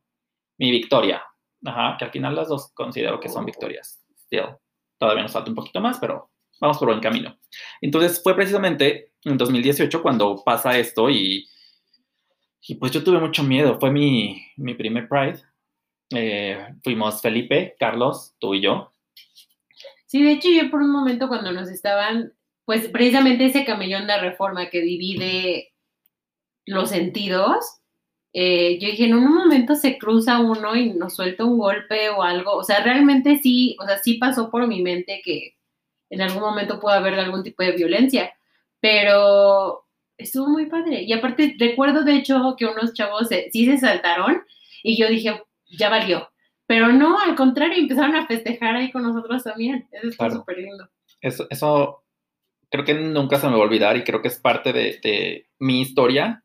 mi 0.58 0.72
victoria. 0.72 1.24
Ajá, 1.64 1.96
que 1.98 2.06
al 2.06 2.12
final 2.12 2.36
las 2.36 2.48
dos 2.48 2.72
considero 2.74 3.20
que 3.20 3.30
son 3.30 3.46
victorias. 3.46 4.04
Still, 4.26 4.58
todavía 4.98 5.24
nos 5.24 5.32
falta 5.32 5.50
un 5.50 5.56
poquito 5.56 5.80
más, 5.80 6.00
pero 6.00 6.32
vamos 6.60 6.78
por 6.78 6.88
buen 6.88 7.02
camino. 7.02 7.38
Entonces 7.82 8.22
fue 8.22 8.36
precisamente 8.36 9.12
en 9.24 9.38
2018 9.38 10.02
cuando 10.02 10.44
pasa 10.44 10.78
esto 10.78 11.10
y, 11.10 11.48
y 12.68 12.76
pues 12.76 12.92
yo 12.92 13.04
tuve 13.04 13.20
mucho 13.20 13.44
miedo. 13.44 13.80
Fue 13.80 13.92
mi, 13.92 14.42
mi 14.58 14.74
primer 14.74 15.08
Pride 15.08 15.42
Eh, 16.12 16.68
fuimos 16.84 17.22
Felipe, 17.22 17.76
Carlos, 17.80 18.36
tú 18.40 18.54
y 18.54 18.62
yo. 18.62 18.92
Sí, 20.06 20.24
de 20.24 20.34
hecho 20.34 20.50
yo 20.50 20.70
por 20.70 20.82
un 20.82 20.92
momento 20.92 21.28
cuando 21.28 21.52
nos 21.52 21.70
estaban, 21.70 22.34
pues 22.64 22.88
precisamente 22.90 23.46
ese 23.46 23.66
camellón 23.66 24.08
de 24.08 24.20
reforma 24.20 24.70
que 24.70 24.82
divide 24.82 25.74
los 26.66 26.90
sentidos, 26.90 27.66
eh, 28.34 28.78
yo 28.80 28.90
dije, 28.90 29.06
en 29.06 29.16
un 29.16 29.34
momento 29.34 29.76
se 29.76 29.98
cruza 29.98 30.40
uno 30.40 30.76
y 30.76 30.94
nos 30.94 31.16
suelta 31.16 31.46
un 31.46 31.58
golpe 31.58 32.10
o 32.10 32.22
algo, 32.22 32.52
o 32.52 32.64
sea, 32.64 32.84
realmente 32.84 33.38
sí, 33.38 33.78
o 33.82 33.86
sea, 33.86 33.98
sí 34.00 34.16
pasó 34.16 34.52
por 34.52 34.68
mi 34.68 34.82
mente 34.82 35.22
que 35.24 35.56
en 36.10 36.22
algún 36.22 36.42
momento 36.42 36.80
puede 36.80 36.98
haber 36.98 37.16
algún 37.16 37.44
tipo 37.44 37.64
de 37.64 37.72
violencia, 37.74 38.34
pero 38.80 39.86
estuvo 40.18 40.48
muy 40.48 40.68
padre. 40.68 41.04
Y 41.04 41.14
aparte, 41.14 41.56
recuerdo 41.60 42.04
de 42.04 42.16
hecho 42.16 42.56
que 42.58 42.66
unos 42.66 42.94
chavos 42.94 43.30
sí 43.52 43.66
se 43.66 43.78
saltaron 43.78 44.44
y 44.84 44.98
yo 44.98 45.08
dije, 45.08 45.42
ya 45.78 45.90
valió. 45.90 46.30
Pero 46.68 46.92
no, 46.92 47.20
al 47.20 47.36
contrario, 47.36 47.78
empezaron 47.78 48.16
a 48.16 48.26
festejar 48.26 48.76
ahí 48.76 48.92
con 48.92 49.04
nosotros 49.04 49.44
también. 49.44 49.88
Eso 49.92 50.08
está 50.08 50.32
súper 50.32 50.58
lindo. 50.58 50.90
Eso, 51.22 51.46
eso 51.50 52.04
creo 52.70 52.86
que 52.86 52.94
nunca 52.96 53.40
se 53.40 53.48
me 53.48 53.54
va 53.54 53.60
a 53.60 53.66
olvidar 53.66 53.98
y 53.98 54.04
creo 54.04 54.22
que 54.22 54.30
es 54.30 54.40
parte 54.40 54.74
de, 54.74 55.00
de 55.04 55.48
mi 55.60 55.82
historia. 55.82 56.44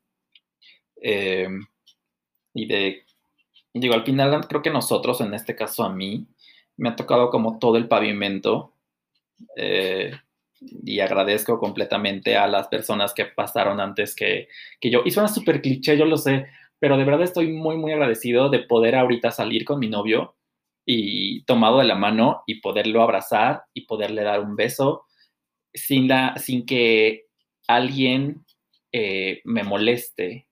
Eh, 1.02 1.48
y 2.52 2.66
de, 2.66 3.04
digo, 3.72 3.94
al 3.94 4.04
final 4.04 4.46
creo 4.46 4.62
que 4.62 4.70
nosotros, 4.70 5.20
en 5.20 5.32
este 5.34 5.56
caso 5.56 5.84
a 5.84 5.92
mí, 5.92 6.26
me 6.76 6.90
ha 6.90 6.96
tocado 6.96 7.30
como 7.30 7.58
todo 7.58 7.76
el 7.76 7.88
pavimento 7.88 8.74
eh, 9.56 10.12
y 10.60 11.00
agradezco 11.00 11.58
completamente 11.58 12.36
a 12.36 12.46
las 12.46 12.68
personas 12.68 13.14
que 13.14 13.24
pasaron 13.26 13.80
antes 13.80 14.14
que, 14.14 14.48
que 14.80 14.90
yo. 14.90 15.02
Y 15.04 15.10
suena 15.10 15.28
súper 15.28 15.62
cliché, 15.62 15.96
yo 15.96 16.04
lo 16.04 16.16
sé, 16.16 16.46
pero 16.78 16.96
de 16.96 17.04
verdad 17.04 17.22
estoy 17.22 17.52
muy, 17.52 17.76
muy 17.76 17.92
agradecido 17.92 18.48
de 18.50 18.60
poder 18.60 18.94
ahorita 18.94 19.30
salir 19.30 19.64
con 19.64 19.78
mi 19.78 19.88
novio 19.88 20.36
y 20.84 21.44
tomado 21.44 21.78
de 21.78 21.84
la 21.84 21.94
mano 21.94 22.42
y 22.46 22.60
poderlo 22.60 23.02
abrazar 23.02 23.64
y 23.74 23.82
poderle 23.82 24.22
dar 24.22 24.40
un 24.40 24.56
beso 24.56 25.06
sin, 25.72 26.08
la, 26.08 26.36
sin 26.36 26.66
que 26.66 27.26
alguien 27.68 28.44
eh, 28.92 29.40
me 29.44 29.62
moleste 29.62 30.48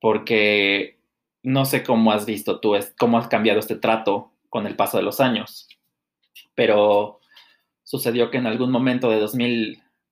porque 0.00 0.98
no 1.42 1.64
sé 1.64 1.82
cómo 1.82 2.12
has 2.12 2.26
visto 2.26 2.60
tú, 2.60 2.74
cómo 2.98 3.18
has 3.18 3.28
cambiado 3.28 3.60
este 3.60 3.76
trato 3.76 4.32
con 4.48 4.66
el 4.66 4.76
paso 4.76 4.96
de 4.96 5.02
los 5.02 5.20
años, 5.20 5.68
pero 6.54 7.17
sucedió 7.88 8.30
que 8.30 8.36
en 8.36 8.46
algún 8.46 8.70
momento 8.70 9.10
de 9.10 9.18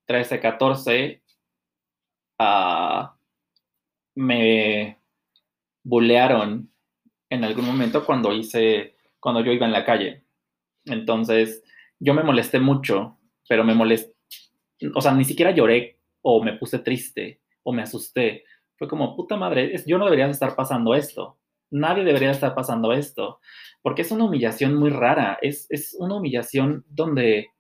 2013-14 0.09 1.21
ah, 2.39 3.17
me 4.15 4.99
bulearon 5.85 6.73
en 7.29 7.45
algún 7.45 7.67
momento 7.67 8.07
cuando 8.07 8.33
hice, 8.33 8.97
cuando 9.21 9.45
yo 9.45 9.53
iba 9.53 9.67
en 9.67 9.73
la 9.73 9.85
calle. 9.85 10.25
Entonces, 10.87 11.63
yo 11.99 12.15
me 12.15 12.23
molesté 12.23 12.61
mucho, 12.61 13.19
pero 13.47 13.63
me 13.63 13.75
molesté, 13.75 14.15
o 14.95 15.01
sea, 15.03 15.13
ni 15.13 15.25
siquiera 15.25 15.51
lloré 15.51 15.99
o 16.23 16.43
me 16.43 16.55
puse 16.55 16.79
triste 16.79 17.43
o 17.63 17.73
me 17.73 17.83
asusté 17.83 18.45
fue 18.77 18.89
como, 18.89 19.17
puta 19.17 19.37
madre, 19.37 19.75
yo 19.87 19.99
no 19.99 20.05
debería 20.05 20.27
estar 20.27 20.55
pasando 20.55 20.95
esto. 20.95 21.39
Nadie 21.71 22.05
debería 22.05 22.31
estar 22.31 22.55
pasando 22.55 22.93
esto. 22.93 23.41
Porque 23.83 24.03
es 24.03 24.11
una 24.11 24.25
humillación 24.25 24.75
muy 24.75 24.91
rara. 24.91 25.39
Es, 25.41 25.67
es 25.71 25.97
una 25.99 26.17
humillación 26.17 26.85
donde 26.89 27.51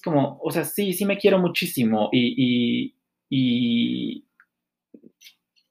como, 0.00 0.38
o 0.42 0.50
sea, 0.50 0.64
sí, 0.64 0.92
sí 0.92 1.04
me 1.04 1.18
quiero 1.18 1.38
muchísimo. 1.38 2.08
Y, 2.12 2.34
y, 2.36 2.94
y 3.30 4.24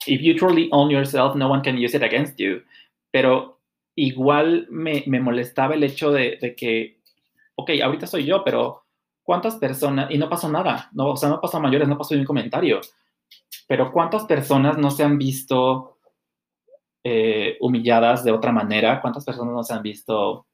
if 0.07 0.21
you 0.21 0.35
truly 0.35 0.69
own 0.71 0.89
yourself, 0.89 1.35
no 1.35 1.49
one 1.49 1.61
can 1.61 1.77
use 1.77 1.95
it 1.95 2.03
against 2.03 2.37
you. 2.37 2.61
Pero 3.11 3.61
igual 3.95 4.67
me, 4.69 5.03
me 5.07 5.19
molestaba 5.19 5.75
el 5.75 5.83
hecho 5.83 6.11
de, 6.11 6.37
de, 6.41 6.55
que, 6.55 6.99
ok, 7.55 7.71
ahorita 7.83 8.07
soy 8.07 8.25
yo, 8.25 8.43
pero 8.43 8.85
¿cuántas 9.23 9.57
personas? 9.57 10.11
Y 10.11 10.17
no 10.17 10.29
pasó 10.29 10.49
nada, 10.49 10.89
no, 10.93 11.11
o 11.11 11.17
sea, 11.17 11.29
no 11.29 11.41
pasó 11.41 11.57
a 11.57 11.61
mayores, 11.61 11.87
no 11.87 11.97
pasó 11.97 12.13
ni 12.15 12.21
un 12.21 12.25
comentario 12.27 12.81
pero 13.69 13.91
¿cuántas 13.91 14.25
personas 14.25 14.79
no 14.79 14.89
se 14.89 15.03
han 15.03 15.19
visto 15.19 15.99
eh, 17.03 17.55
humilladas 17.61 18.23
de 18.23 18.31
otra 18.31 18.51
manera? 18.51 18.99
¿Cuántas 18.99 19.23
personas 19.23 19.53
no 19.53 19.63
se 19.63 19.75
han 19.75 19.83
visto, 19.83 20.47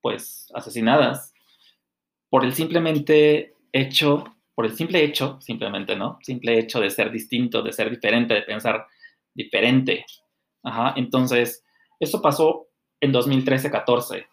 pues, 0.00 0.52
asesinadas? 0.54 1.33
Por 2.34 2.44
el 2.44 2.52
simplemente 2.52 3.54
hecho, 3.72 4.24
por 4.56 4.66
el 4.66 4.74
simple 4.74 5.04
hecho, 5.04 5.40
simplemente, 5.40 5.94
¿no? 5.94 6.18
Simple 6.20 6.58
hecho 6.58 6.80
de 6.80 6.90
ser 6.90 7.12
distinto, 7.12 7.62
de 7.62 7.72
ser 7.72 7.88
diferente, 7.88 8.34
de 8.34 8.42
pensar 8.42 8.88
diferente. 9.32 10.04
Ajá, 10.64 10.94
entonces, 10.96 11.64
eso 12.00 12.20
pasó 12.20 12.66
en 13.00 13.12
2013-14. 13.12 14.26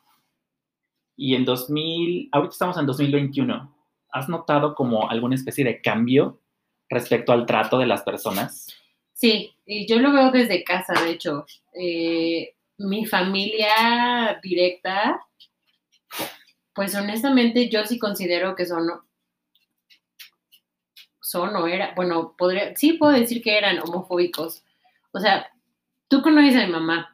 Y 1.15 1.35
en 1.35 1.45
2000, 1.45 2.29
ahorita 2.31 2.51
estamos 2.51 2.77
en 2.79 2.87
2021. 2.87 3.75
¿Has 4.11 4.27
notado 4.27 4.73
como 4.73 5.07
alguna 5.07 5.35
especie 5.35 5.63
de 5.63 5.79
cambio 5.79 6.41
respecto 6.89 7.31
al 7.33 7.45
trato 7.45 7.77
de 7.77 7.85
las 7.85 8.01
personas? 8.01 8.65
Sí, 9.13 9.53
yo 9.87 9.99
lo 9.99 10.11
veo 10.11 10.31
desde 10.31 10.63
casa, 10.63 10.99
de 11.03 11.11
hecho. 11.11 11.45
Eh, 11.79 12.55
mi 12.79 13.05
familia 13.05 14.39
directa, 14.41 15.21
pues 16.73 16.95
honestamente 16.95 17.69
yo 17.69 17.85
sí 17.85 17.99
considero 17.99 18.55
que 18.55 18.65
son, 18.65 18.87
son 21.21 21.55
o 21.55 21.67
era, 21.67 21.93
bueno, 21.95 22.35
podría, 22.37 22.75
sí 22.75 22.93
puedo 22.93 23.13
decir 23.13 23.41
que 23.41 23.57
eran 23.57 23.79
homofóbicos. 23.79 24.63
O 25.11 25.19
sea, 25.19 25.49
tú 26.07 26.21
conoces 26.21 26.55
a 26.55 26.65
mi 26.65 26.71
mamá. 26.71 27.13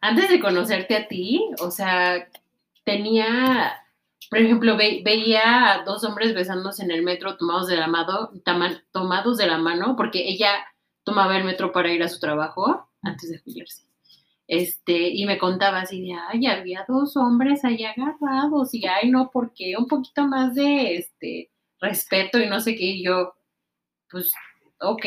Antes 0.00 0.30
de 0.30 0.40
conocerte 0.40 0.96
a 0.96 1.06
ti, 1.06 1.48
o 1.60 1.70
sea, 1.70 2.28
tenía 2.84 3.82
por 4.32 4.38
ejemplo, 4.38 4.78
veía 4.78 5.74
a 5.74 5.84
dos 5.84 6.04
hombres 6.04 6.34
besándose 6.34 6.82
en 6.82 6.90
el 6.90 7.02
metro 7.02 7.36
tomados 7.36 7.66
de 7.66 7.76
la 7.76 7.86
mano, 7.86 8.30
tomados 8.90 9.36
de 9.36 9.46
la 9.46 9.58
mano, 9.58 9.94
porque 9.94 10.26
ella 10.26 10.64
tomaba 11.04 11.36
el 11.36 11.44
metro 11.44 11.70
para 11.70 11.92
ir 11.92 12.02
a 12.02 12.08
su 12.08 12.18
trabajo 12.18 12.88
antes 13.02 13.28
de 13.28 13.40
jubilarse. 13.40 13.91
Este, 14.48 15.08
y 15.08 15.24
me 15.26 15.38
contaba 15.38 15.80
así 15.80 16.02
de, 16.02 16.14
ay, 16.14 16.46
había 16.46 16.84
dos 16.88 17.16
hombres 17.16 17.64
ahí 17.64 17.84
agarrados, 17.84 18.74
y 18.74 18.86
ay, 18.86 19.10
no, 19.10 19.30
¿por 19.30 19.52
qué? 19.54 19.74
Un 19.78 19.86
poquito 19.86 20.26
más 20.26 20.54
de, 20.54 20.96
este, 20.96 21.50
respeto 21.80 22.38
y 22.40 22.48
no 22.48 22.60
sé 22.60 22.74
qué, 22.76 22.84
y 22.84 23.04
yo, 23.04 23.34
pues, 24.10 24.32
ok, 24.80 25.04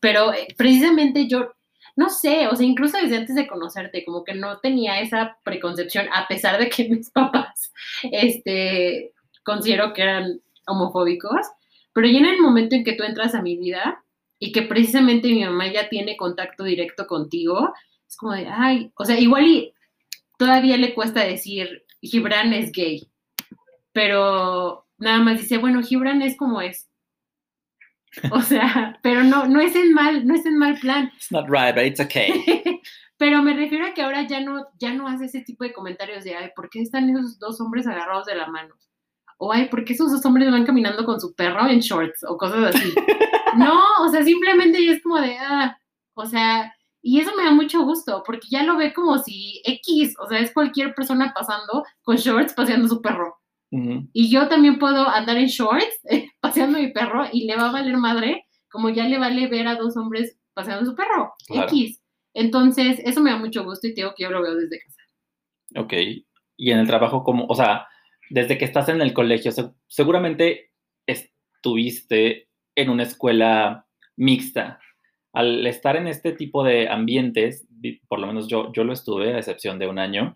pero 0.00 0.32
eh, 0.32 0.48
precisamente 0.56 1.26
yo 1.28 1.52
no 1.96 2.10
sé, 2.10 2.46
o 2.46 2.54
sea, 2.54 2.66
incluso 2.66 2.98
desde 2.98 3.16
antes 3.16 3.34
de 3.34 3.46
conocerte, 3.46 4.04
como 4.04 4.22
que 4.22 4.34
no 4.34 4.58
tenía 4.58 5.00
esa 5.00 5.38
preconcepción, 5.42 6.06
a 6.12 6.28
pesar 6.28 6.58
de 6.60 6.68
que 6.68 6.84
mis 6.88 7.10
papás, 7.10 7.72
este, 8.12 9.14
considero 9.42 9.94
que 9.94 10.02
eran 10.02 10.40
homofóbicos, 10.66 11.46
pero 11.94 12.06
ya 12.06 12.18
en 12.18 12.26
el 12.26 12.40
momento 12.40 12.74
en 12.74 12.84
que 12.84 12.92
tú 12.92 13.02
entras 13.04 13.34
a 13.34 13.42
mi 13.42 13.56
vida 13.56 14.04
y 14.38 14.52
que 14.52 14.62
precisamente 14.62 15.28
mi 15.28 15.44
mamá 15.44 15.72
ya 15.72 15.88
tiene 15.88 16.18
contacto 16.18 16.64
directo 16.64 17.06
contigo, 17.06 17.72
es 18.08 18.16
como 18.16 18.32
de, 18.32 18.48
ay, 18.48 18.92
o 18.96 19.04
sea, 19.04 19.18
igual 19.18 19.46
y 19.46 19.74
todavía 20.38 20.76
le 20.76 20.94
cuesta 20.94 21.20
decir, 21.24 21.84
Gibran 22.00 22.52
es 22.52 22.72
gay, 22.72 23.10
pero 23.92 24.86
nada 24.98 25.18
más 25.18 25.38
dice, 25.40 25.58
bueno, 25.58 25.82
Gibran 25.82 26.22
es 26.22 26.36
como 26.36 26.60
es, 26.60 26.88
o 28.30 28.40
sea, 28.40 28.98
pero 29.02 29.22
no, 29.24 29.46
no 29.46 29.60
es 29.60 29.74
en 29.76 29.92
mal, 29.92 30.26
no 30.26 30.34
es 30.34 30.46
en 30.46 30.58
mal 30.58 30.78
plan. 30.78 31.10
It's 31.14 31.32
not 31.32 31.48
right, 31.48 31.74
but 31.74 31.84
it's 31.84 32.00
okay. 32.00 32.32
pero 33.18 33.42
me 33.42 33.54
refiero 33.54 33.86
a 33.86 33.94
que 33.94 34.02
ahora 34.02 34.26
ya 34.26 34.40
no, 34.40 34.66
ya 34.78 34.92
no 34.92 35.08
hace 35.08 35.26
ese 35.26 35.40
tipo 35.40 35.64
de 35.64 35.72
comentarios 35.72 36.24
de, 36.24 36.36
ay, 36.36 36.50
¿por 36.54 36.68
qué 36.70 36.80
están 36.80 37.08
esos 37.10 37.38
dos 37.38 37.60
hombres 37.60 37.86
agarrados 37.86 38.26
de 38.26 38.34
la 38.34 38.46
mano? 38.46 38.74
O, 39.38 39.52
ay, 39.52 39.68
¿por 39.68 39.84
qué 39.84 39.92
esos 39.92 40.10
dos 40.10 40.24
hombres 40.24 40.50
van 40.50 40.64
caminando 40.64 41.04
con 41.04 41.20
su 41.20 41.34
perro 41.34 41.66
en 41.68 41.80
shorts? 41.80 42.24
O 42.24 42.38
cosas 42.38 42.74
así. 42.74 42.94
no, 43.58 43.78
o 44.00 44.08
sea, 44.08 44.24
simplemente 44.24 44.78
es 44.90 45.02
como 45.02 45.20
de, 45.20 45.36
ah, 45.38 45.78
o 46.14 46.24
sea, 46.24 46.74
y 47.06 47.20
eso 47.20 47.30
me 47.36 47.44
da 47.44 47.52
mucho 47.52 47.84
gusto, 47.84 48.24
porque 48.26 48.48
ya 48.50 48.64
lo 48.64 48.76
ve 48.76 48.92
como 48.92 49.16
si 49.18 49.62
X, 49.64 50.16
o 50.18 50.28
sea, 50.28 50.40
es 50.40 50.52
cualquier 50.52 50.92
persona 50.92 51.32
pasando 51.32 51.84
con 52.02 52.16
shorts 52.16 52.52
paseando 52.52 52.88
su 52.88 53.00
perro. 53.00 53.36
Y 54.12 54.28
yo 54.28 54.48
también 54.48 54.80
puedo 54.80 55.08
andar 55.08 55.36
en 55.36 55.46
shorts 55.46 56.00
paseando 56.40 56.80
mi 56.80 56.90
perro 56.90 57.26
y 57.32 57.46
le 57.46 57.54
va 57.54 57.68
a 57.68 57.72
valer 57.72 57.96
madre, 57.96 58.46
como 58.68 58.88
ya 58.88 59.04
le 59.04 59.18
vale 59.18 59.46
ver 59.46 59.68
a 59.68 59.76
dos 59.76 59.96
hombres 59.96 60.36
paseando 60.52 60.84
su 60.84 60.96
perro. 60.96 61.32
X. 61.48 62.02
Entonces, 62.34 63.00
eso 63.04 63.20
me 63.20 63.30
da 63.30 63.36
mucho 63.36 63.62
gusto 63.62 63.86
y 63.86 63.94
te 63.94 64.00
digo 64.00 64.14
que 64.16 64.24
yo 64.24 64.30
lo 64.30 64.42
veo 64.42 64.56
desde 64.56 64.80
casa. 64.80 65.02
Ok. 65.76 65.92
Y 66.56 66.70
en 66.72 66.80
el 66.80 66.88
trabajo, 66.88 67.22
como, 67.22 67.46
o 67.46 67.54
sea, 67.54 67.86
desde 68.30 68.58
que 68.58 68.64
estás 68.64 68.88
en 68.88 69.00
el 69.00 69.12
colegio, 69.12 69.52
seguramente 69.86 70.72
estuviste 71.06 72.48
en 72.74 72.90
una 72.90 73.04
escuela 73.04 73.86
mixta. 74.16 74.80
Al 75.36 75.66
estar 75.66 75.96
en 75.96 76.06
este 76.06 76.32
tipo 76.32 76.64
de 76.64 76.88
ambientes, 76.88 77.66
por 78.08 78.20
lo 78.20 78.26
menos 78.26 78.48
yo, 78.48 78.72
yo 78.72 78.84
lo 78.84 78.94
estuve, 78.94 79.34
a 79.34 79.38
excepción 79.38 79.78
de 79.78 79.86
un 79.86 79.98
año, 79.98 80.34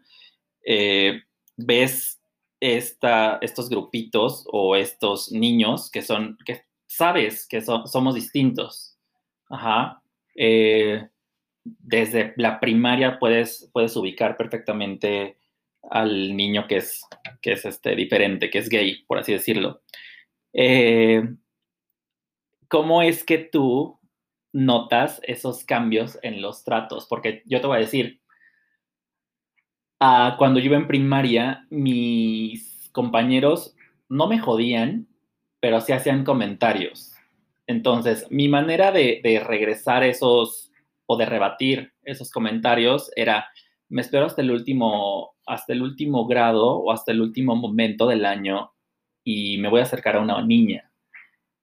eh, 0.63 1.23
ves 1.57 2.21
esta, 2.61 3.39
estos 3.41 3.71
grupitos 3.71 4.45
o 4.53 4.77
estos 4.77 5.33
niños 5.33 5.91
que 5.91 6.03
son, 6.03 6.37
que 6.45 6.65
sabes 6.87 7.49
que 7.49 7.63
somos 7.63 8.15
distintos. 8.15 8.99
Ajá. 9.49 10.03
Eh, 10.37 11.09
desde 11.65 12.35
la 12.37 12.61
primaria 12.61 13.19
puedes, 13.19 13.71
puedes 13.73 13.97
ubicar 13.97 14.37
perfectamente 14.37 15.39
al 15.91 16.37
niño 16.37 16.67
que 16.69 16.77
es, 16.77 17.07
que 17.41 17.53
es 17.53 17.65
este, 17.65 17.97
diferente, 17.97 18.51
que 18.51 18.59
es 18.59 18.69
gay, 18.69 19.03
por 19.07 19.17
así 19.17 19.33
decirlo. 19.33 19.81
Eh, 20.53 21.23
¿Cómo 22.69 23.01
es 23.01 23.25
que 23.25 23.39
tú 23.39 24.00
notas 24.53 25.21
esos 25.25 25.65
cambios 25.65 26.19
en 26.23 26.43
los 26.43 26.65
tratos? 26.65 27.07
Porque 27.09 27.43
yo 27.47 27.61
te 27.61 27.67
voy 27.67 27.77
a 27.79 27.81
decir, 27.81 28.21
ah, 30.01 30.37
cuando 30.39 30.61
yo 30.61 30.67
iba 30.67 30.77
en 30.77 30.89
primaria, 30.89 31.67
mis 31.71 32.91
compañeros 32.93 33.75
no 34.09 34.27
me 34.27 34.39
jodían, 34.39 35.09
pero 35.61 35.81
sí 35.81 35.93
hacían 35.93 36.25
comentarios. 36.25 37.15
Entonces, 37.67 38.27
mi 38.31 38.49
manera 38.49 38.93
de, 38.93 39.21
de 39.23 39.41
regresar 39.41 40.03
esos 40.03 40.71
o 41.07 41.17
de 41.17 41.27
rebatir 41.27 41.93
esos 42.03 42.31
comentarios 42.31 43.11
era, 43.17 43.49
me 43.89 44.01
espero 44.01 44.27
hasta 44.27 44.43
el 44.43 44.51
último, 44.51 45.35
hasta 45.47 45.73
el 45.73 45.83
último 45.83 46.27
grado 46.27 46.79
o 46.79 46.93
hasta 46.93 47.13
el 47.13 47.21
último 47.21 47.57
momento 47.57 48.07
del 48.07 48.25
año 48.25 48.73
y 49.25 49.59
me 49.59 49.69
voy 49.69 49.81
a 49.81 49.85
acercar 49.85 50.17
a 50.17 50.21
una 50.21 50.41
niña. 50.43 50.90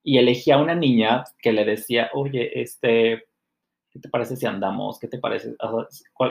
Y 0.08 0.20
elegí 0.20 0.52
a 0.52 0.58
una 0.58 0.74
niña 0.74 1.26
que 1.38 1.52
le 1.52 1.66
decía, 1.66 2.10
oye, 2.14 2.62
este, 2.62 3.26
¿qué 3.92 4.00
te 4.00 4.08
parece 4.08 4.38
si 4.38 4.46
andamos? 4.46 5.00
¿Qué 5.00 5.10
te 5.10 5.20
parece? 5.20 5.54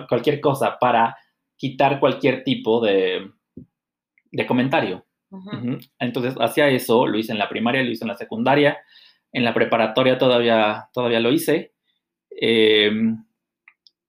cualquier 0.09 0.41
cosa 0.41 0.79
para 0.79 1.15
quitar 1.57 2.01
cualquier 2.01 2.43
tipo 2.43 2.81
de, 2.81 3.31
de 4.33 4.47
comentario. 4.47 5.05
Entonces, 5.99 6.37
hacía 6.41 6.69
eso, 6.69 7.07
lo 7.07 7.19
hice 7.19 7.33
en 7.33 7.39
la 7.39 7.51
primaria, 7.51 7.83
lo 7.83 7.91
hice 7.91 8.05
en 8.05 8.09
la 8.09 8.17
secundaria, 8.17 8.79
en 9.31 9.45
la 9.45 9.53
preparatoria 9.53 10.17
todavía, 10.17 10.89
todavía 10.95 11.21
lo 11.21 11.31
hice. 11.31 11.75
Em, 12.31 13.27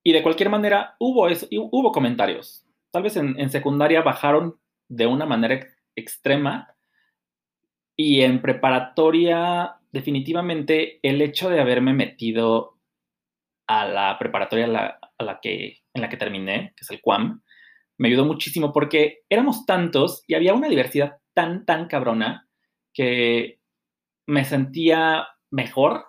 y 0.02 0.14
de 0.14 0.24
cualquier 0.24 0.50
manera, 0.50 0.96
hubo, 0.98 1.28
eso, 1.28 1.46
hubo 1.52 1.92
comentarios. 1.92 2.66
Tal 2.90 3.04
vez 3.04 3.18
en, 3.18 3.38
en 3.38 3.50
secundaria 3.50 4.02
bajaron 4.02 4.58
de 4.88 5.08
una 5.08 5.26
manera 5.26 5.60
extrema, 5.94 6.74
y 7.98 8.22
en 8.22 8.42
preparatoria, 8.42 9.78
definitivamente, 9.92 11.00
el 11.02 11.20
hecho 11.22 11.50
de 11.50 11.60
haberme 11.60 11.94
metido 11.94 12.78
a 13.68 13.86
la 13.88 14.18
preparatoria 14.20 15.00
a 15.18 15.24
la, 15.24 15.40
que, 15.42 15.80
en 15.94 16.02
la 16.02 16.08
que 16.08 16.16
terminé, 16.16 16.74
que 16.78 16.84
es 16.84 16.92
el 16.92 17.02
QUAM, 17.02 17.42
me 17.98 18.08
ayudó 18.08 18.26
muchísimo 18.26 18.72
porque 18.72 19.24
éramos 19.30 19.66
tantos 19.66 20.24
y 20.28 20.36
había 20.36 20.54
una 20.54 20.70
diversidad 20.70 21.18
tan, 21.34 21.66
tan 21.66 21.88
cabrona 21.88 22.48
que 22.94 23.60
me 24.28 24.46
sentía 24.46 25.28
mejor 25.50 26.06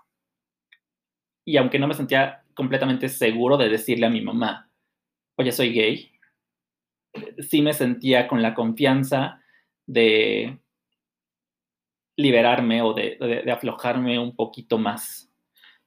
y 1.47 1.57
aunque 1.57 1.79
no 1.79 1.89
me 1.89 1.95
sentía 1.95 2.45
completamente 2.53 3.09
seguro 3.09 3.57
de 3.57 3.71
decirle 3.71 4.07
a 4.07 4.11
mi 4.11 4.21
mamá, 4.21 4.71
oye, 5.37 5.53
soy 5.53 5.73
gay, 5.73 6.13
sí 7.39 7.63
me 7.63 7.73
sentía 7.73 8.29
con 8.29 8.43
la 8.43 8.55
confianza 8.55 9.43
de 9.87 10.59
liberarme 12.19 12.83
o 12.83 12.93
de, 12.95 13.45
aflojarme 13.51 14.19
un 14.19 14.35
poquito 14.35 14.77
más. 14.77 15.31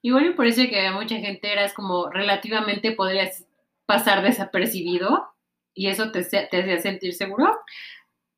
Igual 0.02 0.24
me 0.24 0.32
parece 0.32 0.70
que 0.70 0.88
a 0.88 0.94
mucha 0.94 1.18
gente 1.18 1.52
eras 1.52 1.74
como 1.74 2.10
relativamente 2.10 2.94
podrías 2.94 3.46
pasar 3.86 4.24
desapercibido 4.24 5.28
y 5.74 5.88
eso 5.88 6.12
te, 6.12 6.24
te 6.24 6.62
hacía 6.62 6.80
sentir 6.80 7.14
seguro. 7.14 7.52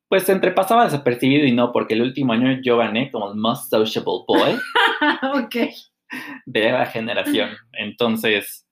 Pues 0.08 0.28
entre 0.28 0.50
pasaba 0.50 0.84
desapercibido 0.84 1.46
y 1.46 1.52
no, 1.52 1.72
porque 1.72 1.94
el 1.94 2.02
último 2.02 2.32
año 2.32 2.60
yo 2.62 2.76
gané 2.76 3.10
como 3.12 3.30
el 3.30 3.36
most 3.36 3.70
sociable 3.70 4.24
boy 4.26 4.58
de 6.46 6.72
la 6.72 6.86
generación. 6.86 7.50
Entonces, 7.72 8.68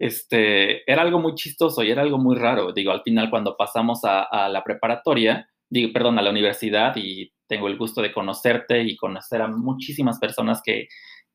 este, 0.00 0.90
era 0.90 1.02
algo 1.02 1.20
muy 1.20 1.36
chistoso 1.36 1.84
y 1.84 1.92
era 1.92 2.02
algo 2.02 2.18
muy 2.18 2.36
raro. 2.36 2.72
Digo, 2.72 2.90
al 2.90 3.02
final 3.02 3.30
cuando 3.30 3.56
pasamos 3.56 4.04
a, 4.04 4.22
a 4.22 4.48
la 4.48 4.64
preparatoria, 4.64 5.48
digo, 5.70 5.92
perdón, 5.92 6.18
a 6.18 6.22
la 6.22 6.30
universidad 6.30 6.96
y 6.96 7.32
tengo 7.46 7.68
el 7.68 7.78
gusto 7.78 8.02
de 8.02 8.12
conocerte 8.12 8.82
y 8.82 8.96
conocer 8.96 9.42
a 9.42 9.48
muchísimas 9.48 10.18
personas 10.18 10.62
que, 10.62 10.88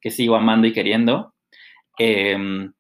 sigo 0.10 0.36
amando 0.36 0.68
y 0.68 0.74
queriendo. 0.74 1.34
Em, 1.98 2.74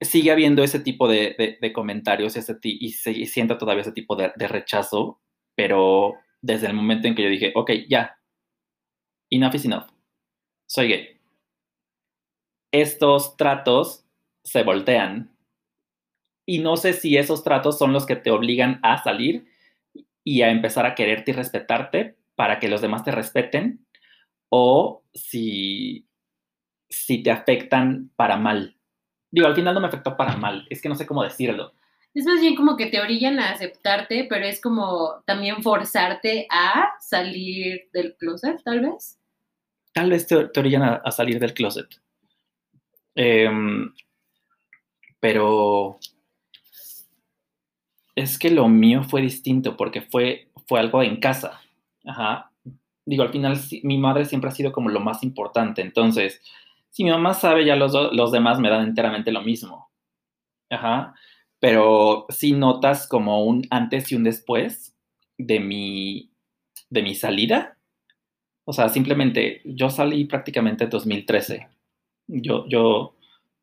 sigue 0.00 0.30
habiendo 0.30 0.62
ese 0.62 0.80
tipo 0.80 1.08
de, 1.08 1.58
comentarios 1.74 2.36
ese 2.36 2.56
y, 2.62 2.90
siento 2.92 3.58
todavía 3.58 3.82
ese 3.82 3.92
tipo 3.92 4.16
de, 4.16 4.32
rechazo, 4.36 5.20
pero 5.54 6.14
desde 6.42 6.66
el 6.66 6.74
momento 6.74 7.08
en 7.08 7.14
que 7.14 7.22
yo 7.22 7.28
dije, 7.28 7.52
ok, 7.54 7.70
ya, 7.88 8.18
enough 9.30 9.54
is 9.54 9.64
enough, 9.64 9.86
soy 10.66 10.88
gay. 10.88 11.20
Estos 12.72 13.36
tratos 13.36 14.04
se 14.44 14.62
voltean 14.62 15.34
y 16.46 16.58
no 16.58 16.76
sé 16.76 16.92
si 16.92 17.16
esos 17.16 17.42
tratos 17.42 17.78
son 17.78 17.92
los 17.92 18.06
que 18.06 18.16
te 18.16 18.30
obligan 18.30 18.78
a 18.82 19.02
salir 19.02 19.46
y 20.26 20.42
a 20.42 20.50
empezar 20.50 20.84
a 20.86 20.96
quererte 20.96 21.30
y 21.30 21.34
respetarte 21.34 22.16
para 22.34 22.58
que 22.58 22.68
los 22.68 22.80
demás 22.80 23.04
te 23.04 23.12
respeten 23.12 23.86
o 24.48 25.04
si, 25.14 26.04
si 26.90 27.22
te 27.22 27.30
afectan 27.30 28.10
para 28.16 28.36
mal. 28.36 28.76
Digo, 29.30 29.46
al 29.46 29.54
final 29.54 29.72
no 29.74 29.80
me 29.80 29.86
afectó 29.86 30.16
para 30.16 30.36
mal, 30.36 30.66
es 30.68 30.82
que 30.82 30.88
no 30.88 30.96
sé 30.96 31.06
cómo 31.06 31.22
decirlo. 31.22 31.74
Es 32.12 32.24
más 32.24 32.40
bien 32.40 32.56
como 32.56 32.76
que 32.76 32.86
te 32.86 33.00
orillan 33.00 33.38
a 33.38 33.52
aceptarte, 33.52 34.26
pero 34.28 34.44
es 34.44 34.60
como 34.60 35.22
también 35.26 35.62
forzarte 35.62 36.48
a 36.50 36.96
salir 36.98 37.88
del 37.92 38.16
closet, 38.16 38.60
tal 38.64 38.80
vez. 38.80 39.20
Tal 39.92 40.10
vez 40.10 40.26
te, 40.26 40.34
orillan 40.58 40.82
a, 41.04 41.10
salir 41.12 41.38
del 41.38 41.54
closet. 41.54 41.86
Em, 43.14 43.92
pero 45.20 46.00
es 48.16 48.38
que 48.38 48.50
lo 48.50 48.68
mío 48.68 49.04
fue 49.04 49.20
distinto 49.20 49.76
porque 49.76 50.00
fue, 50.00 50.48
fue 50.66 50.80
algo 50.80 51.02
en 51.02 51.20
casa. 51.20 51.60
Ajá. 52.04 52.50
Digo, 53.04 53.22
al 53.22 53.30
final 53.30 53.60
mi 53.84 53.98
madre 53.98 54.24
siempre 54.24 54.48
ha 54.48 54.54
sido 54.54 54.72
como 54.72 54.88
lo 54.88 55.00
más 55.00 55.22
importante. 55.22 55.82
Entonces, 55.82 56.40
si 56.90 57.04
mi 57.04 57.10
mamá 57.10 57.34
sabe, 57.34 57.64
ya 57.64 57.76
los, 57.76 57.92
los 58.12 58.32
demás 58.32 58.58
me 58.58 58.70
dan 58.70 58.88
enteramente 58.88 59.30
lo 59.30 59.42
mismo. 59.42 59.90
Ajá. 60.70 61.14
Pero 61.60 62.26
sí 62.30 62.52
notas 62.52 63.06
como 63.06 63.44
un 63.44 63.66
antes 63.70 64.10
y 64.10 64.16
un 64.16 64.24
después 64.24 64.96
de 65.36 65.60
mi, 65.60 66.30
de 66.88 67.02
mi 67.02 67.14
salida. 67.14 67.76
O 68.64 68.72
sea, 68.72 68.88
simplemente 68.88 69.60
yo 69.64 69.90
salí 69.90 70.24
prácticamente 70.24 70.84
en 70.84 70.90
2013. 70.90 71.68
Yo, 72.28 72.66
yo 72.66 73.14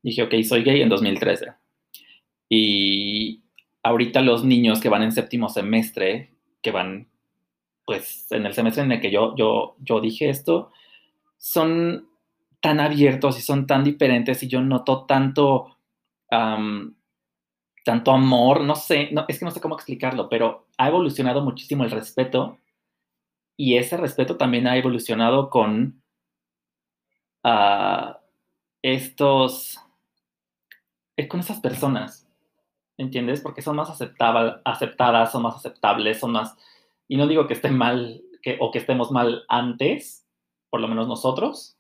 dije, 0.04 0.24
ok, 0.24 0.36
soy 0.44 0.64
gay 0.64 0.82
en 0.82 0.90
2013. 0.90 1.54
Y, 2.50 3.43
ahorita 3.84 4.22
los 4.22 4.44
niños 4.46 4.80
que 4.80 4.90
van 4.90 5.04
en 5.04 5.12
séptimo 5.12 5.50
semestre, 5.50 6.32
que 6.62 6.72
van, 6.72 7.10
pues, 7.86 8.32
en 8.32 8.46
el 8.46 8.54
semestre 8.54 8.84
en 8.84 8.94
el 8.94 9.02
que 9.02 9.12
yo, 9.12 9.36
yo, 9.36 9.76
yo 9.80 10.00
dije 10.00 10.30
esto, 10.30 10.72
son 11.38 12.08
tan 12.62 12.80
abiertos 12.80 13.38
y 13.38 13.42
son 13.42 13.68
tan 13.68 13.84
diferentes 13.84 14.42
y 14.42 14.48
yo 14.48 14.62
noto 14.62 15.06
tanto, 15.06 15.78
tanto 16.30 18.12
amor, 18.12 18.62
no 18.62 18.76
sé, 18.76 19.10
no, 19.12 19.26
es 19.28 19.40
que 19.40 19.46
no 19.46 19.52
sé 19.52 19.60
cómo 19.60 19.76
explicarlo, 19.76 20.30
pero 20.30 20.68
ha 20.78 20.88
evolucionado 20.88 21.44
muchísimo 21.44 21.84
el 21.84 21.92
respeto 21.92 22.58
y 23.58 23.76
ese 23.76 23.98
respeto 23.98 24.38
también 24.38 24.66
ha 24.68 24.78
evolucionado 24.78 25.50
con 25.50 26.02
uh, 27.44 28.14
estos, 28.82 29.80
eh, 31.18 31.28
con 31.28 31.42
esas 31.42 31.60
personas 31.60 32.23
¿entiendes? 32.98 33.42
Porque 33.42 33.62
son 33.62 33.76
más 33.76 33.90
aceptadas, 33.90 35.32
son 35.32 35.44
más 35.44 35.56
aceptables, 35.56 36.20
son 36.20 36.32
más... 36.32 36.56
Y 37.08 37.18
no 37.18 37.28
digo 37.28 37.48
que 37.48 37.54
estén 37.54 37.78
mal 37.78 38.22
que, 38.42 38.58
o 38.60 38.72
que 38.72 38.80
estemos 38.80 39.12
mal 39.12 39.46
antes, 39.48 40.26
por 40.70 40.82
lo 40.82 40.88
menos 40.88 41.08
nosotros, 41.08 41.78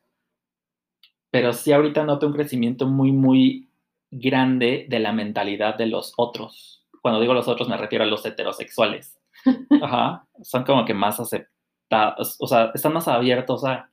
pero 1.29 1.51
sí 1.53 1.71
ahorita 1.71 2.03
noto 2.03 2.27
un 2.27 2.33
crecimiento 2.33 2.85
muy, 2.85 3.11
muy 3.11 3.67
grande 4.11 4.85
de 4.87 4.99
la 4.99 5.11
mentalidad 5.11 5.75
de 5.75 5.87
los 5.87 6.13
otros. 6.17 6.85
Cuando 7.01 7.19
digo 7.19 7.33
los 7.33 7.47
otros 7.47 7.67
me 7.67 7.77
refiero 7.77 8.03
a 8.03 8.07
los 8.07 8.25
heterosexuales. 8.25 9.19
Ajá, 9.81 10.27
son 10.41 10.63
como 10.63 10.85
que 10.85 10.93
más 10.93 11.19
aceptados, 11.19 12.37
o 12.39 12.47
sea, 12.47 12.71
están 12.73 12.93
más 12.93 13.07
abiertos 13.07 13.65
a... 13.65 13.89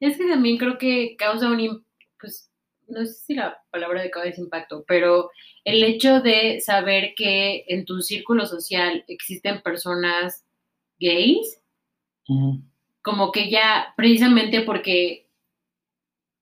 Es 0.00 0.18
que 0.18 0.28
también 0.28 0.58
creo 0.58 0.76
que 0.76 1.16
causa 1.16 1.50
un, 1.50 1.84
pues, 2.20 2.52
no 2.88 3.04
sé 3.04 3.14
si 3.14 3.34
la 3.34 3.62
palabra 3.70 4.02
de 4.02 4.10
es 4.24 4.38
impacto, 4.38 4.84
pero 4.86 5.30
el 5.64 5.82
hecho 5.82 6.20
de 6.20 6.60
saber 6.60 7.14
que 7.16 7.64
en 7.68 7.84
tu 7.84 8.00
círculo 8.00 8.46
social 8.46 9.04
existen 9.08 9.62
personas 9.62 10.44
gays, 10.98 11.60
como 13.02 13.32
que 13.32 13.50
ya, 13.50 13.94
precisamente 13.96 14.62
porque 14.62 15.28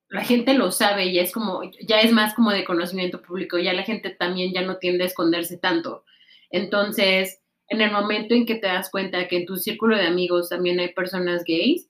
la 0.08 0.24
gente 0.24 0.54
lo 0.54 0.70
sabe, 0.70 1.12
ya 1.12 1.22
es 1.22 1.32
como, 1.32 1.62
ya 1.86 2.00
es 2.00 2.12
más 2.12 2.34
como 2.34 2.50
de 2.50 2.64
conocimiento 2.64 3.20
público, 3.20 3.58
ya 3.58 3.72
la 3.72 3.82
gente 3.82 4.10
también 4.10 4.52
ya 4.52 4.62
no 4.62 4.78
tiende 4.78 5.04
a 5.04 5.08
esconderse 5.08 5.58
tanto. 5.58 6.04
Entonces, 6.50 7.42
en 7.68 7.80
el 7.80 7.90
momento 7.90 8.34
en 8.34 8.46
que 8.46 8.54
te 8.54 8.66
das 8.66 8.90
cuenta 8.90 9.26
que 9.28 9.38
en 9.38 9.46
tu 9.46 9.56
círculo 9.56 9.96
de 9.96 10.06
amigos 10.06 10.50
también 10.50 10.78
hay 10.78 10.92
personas 10.92 11.42
gays, 11.44 11.88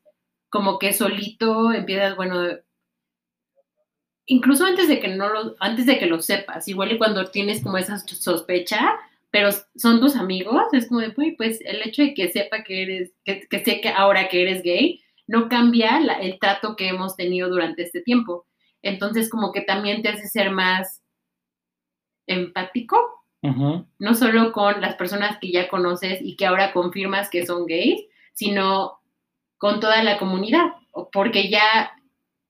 como 0.49 0.79
que 0.79 0.93
solito 0.93 1.73
empiezas, 1.73 2.17
bueno, 2.17 2.43
incluso 4.27 4.65
antes 4.65 4.89
de 4.89 5.01
que 5.01 5.09
no 5.09 5.29
lo, 5.29 5.55
antes 5.61 5.87
de 5.87 5.99
que 5.99 6.07
lo 6.07 6.21
sepas, 6.21 6.69
igual 6.69 6.93
y 6.93 6.99
cuando 6.99 7.27
tienes 7.27 7.63
como 7.63 7.79
esa 7.79 7.99
sospecha, 7.99 8.97
pero 9.31 9.51
son 9.77 10.01
tus 10.01 10.17
amigos, 10.17 10.63
es 10.73 10.89
como 10.89 11.01
de, 11.01 11.11
pues 11.37 11.61
el 11.65 11.83
hecho 11.83 12.03
de 12.03 12.15
que 12.15 12.31
sepa 12.31 12.63
que 12.63 12.83
eres, 12.83 13.13
que, 13.25 13.47
que 13.49 13.65
sé 13.65 13.81
que 13.81 13.89
ahora 13.89 14.29
que 14.29 14.43
eres 14.43 14.63
gay, 14.63 15.03
no 15.27 15.49
cambia 15.49 15.99
el 16.21 16.39
trato 16.39 16.77
que 16.77 16.89
hemos 16.89 17.17
tenido 17.17 17.49
durante 17.49 17.83
este 17.83 18.01
tiempo. 18.03 18.47
Entonces, 18.83 19.31
como 19.31 19.53
que 19.53 19.63
también 19.63 20.03
te 20.03 20.11
hace 20.11 20.29
ser 20.29 20.51
más 20.51 21.03
empático, 22.27 22.97
no 23.99 24.15
solo 24.15 24.53
con 24.53 24.81
las 24.81 24.95
personas 24.95 25.39
que 25.39 25.53
ya 25.53 25.69
conoces 25.69 26.21
y 26.23 26.35
que 26.37 26.47
ahora 26.47 26.73
confirmas 26.73 27.29
que 27.29 27.45
son 27.45 27.67
gays, 27.67 28.07
sino 28.33 29.01
con 29.59 29.81
toda 29.81 30.03
la 30.03 30.19
comunidad, 30.19 30.65
porque 31.13 31.51
ya 31.51 31.93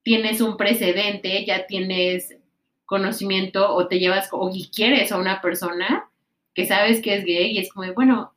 tienes 0.04 0.40
un 0.40 0.56
precedente, 0.56 1.44
ya 1.44 1.66
tienes 1.66 2.36
conocimiento 2.84 3.74
o 3.74 3.88
te 3.88 3.98
llevas 3.98 4.28
o 4.30 4.52
quieres 4.72 5.10
a 5.10 5.18
una 5.18 5.40
persona 5.40 6.08
que 6.54 6.66
sabes 6.66 7.00
que 7.00 7.16
es 7.16 7.24
gay 7.24 7.50
y 7.50 7.58
es 7.58 7.72
como, 7.72 7.92
bueno, 7.94 8.32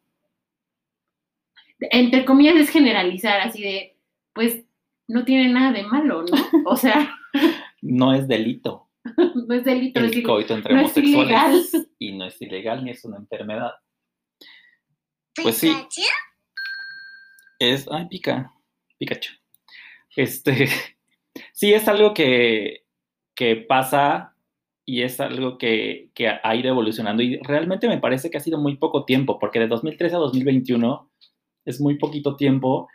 entre 1.79 2.25
comillas 2.25 2.55
es 2.55 2.69
generalizar 2.69 3.41
así 3.41 3.61
de, 3.61 3.95
pues 4.33 4.63
no 5.07 5.23
tiene 5.25 5.49
nada 5.49 5.71
de 5.71 5.83
malo, 5.83 6.23
¿no? 6.23 6.37
O 6.65 6.75
sea... 6.75 7.15
no 7.81 8.13
es 8.13 8.27
delito. 8.27 8.89
no 9.47 9.53
es 9.53 9.63
delito. 9.63 9.99
El 9.99 10.23
coito 10.23 10.55
entre 10.55 10.73
homosexuales. 10.73 11.71
y 11.99 12.13
no 12.13 12.25
es 12.25 12.41
ilegal 12.41 12.83
ni 12.83 12.91
es 12.91 13.05
una 13.05 13.17
enfermedad. 13.17 13.73
Pues 15.35 15.57
sí. 15.57 15.71
Es. 17.59 17.87
Ay, 17.91 18.07
pica. 18.07 18.53
Pikachu. 18.97 19.33
Este. 20.15 20.67
Sí, 21.57 21.73
es 21.73 21.87
algo 21.87 22.13
que, 22.13 22.85
que 23.35 23.55
pasa 23.55 24.35
y 24.85 25.01
es 25.01 25.19
algo 25.19 25.57
que, 25.57 26.11
que, 26.13 26.27
ha 26.27 26.55
ido 26.55 26.69
evolucionando. 26.69 27.23
Y 27.23 27.37
realmente 27.37 27.87
me 27.87 27.97
parece 27.97 28.29
que 28.29 28.37
ha 28.37 28.41
sido 28.41 28.59
muy 28.59 28.77
poco 28.77 29.05
tiempo, 29.05 29.39
porque 29.39 29.59
de 29.59 29.67
2013 29.67 30.15
a 30.15 30.19
2021 30.19 31.09
es 31.65 31.81
muy 31.81 31.97
poquito 31.97 32.35
tiempo 32.35 32.87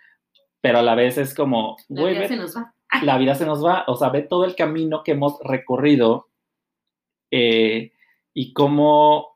pero 0.62 0.79
a 0.79 0.83
la 0.83 0.94
vez 0.94 1.18
es 1.18 1.35
como, 1.35 1.77
la 1.88 2.05
vida 2.07 2.29
se 2.29 2.37
nos 2.37 2.57
va. 2.57 2.75
La 3.03 3.18
vida 3.18 3.35
se 3.35 3.44
nos 3.44 3.64
va, 3.64 3.85
o 3.88 3.96
sea, 3.96 4.11
ve 4.11 4.22
todo 4.22 4.44
el 4.44 4.55
camino 4.55 5.03
que 5.03 5.12
hemos 5.12 5.38
recorrido 5.42 6.29
eh, 7.31 7.92
y 8.33 8.53
cómo 8.53 9.33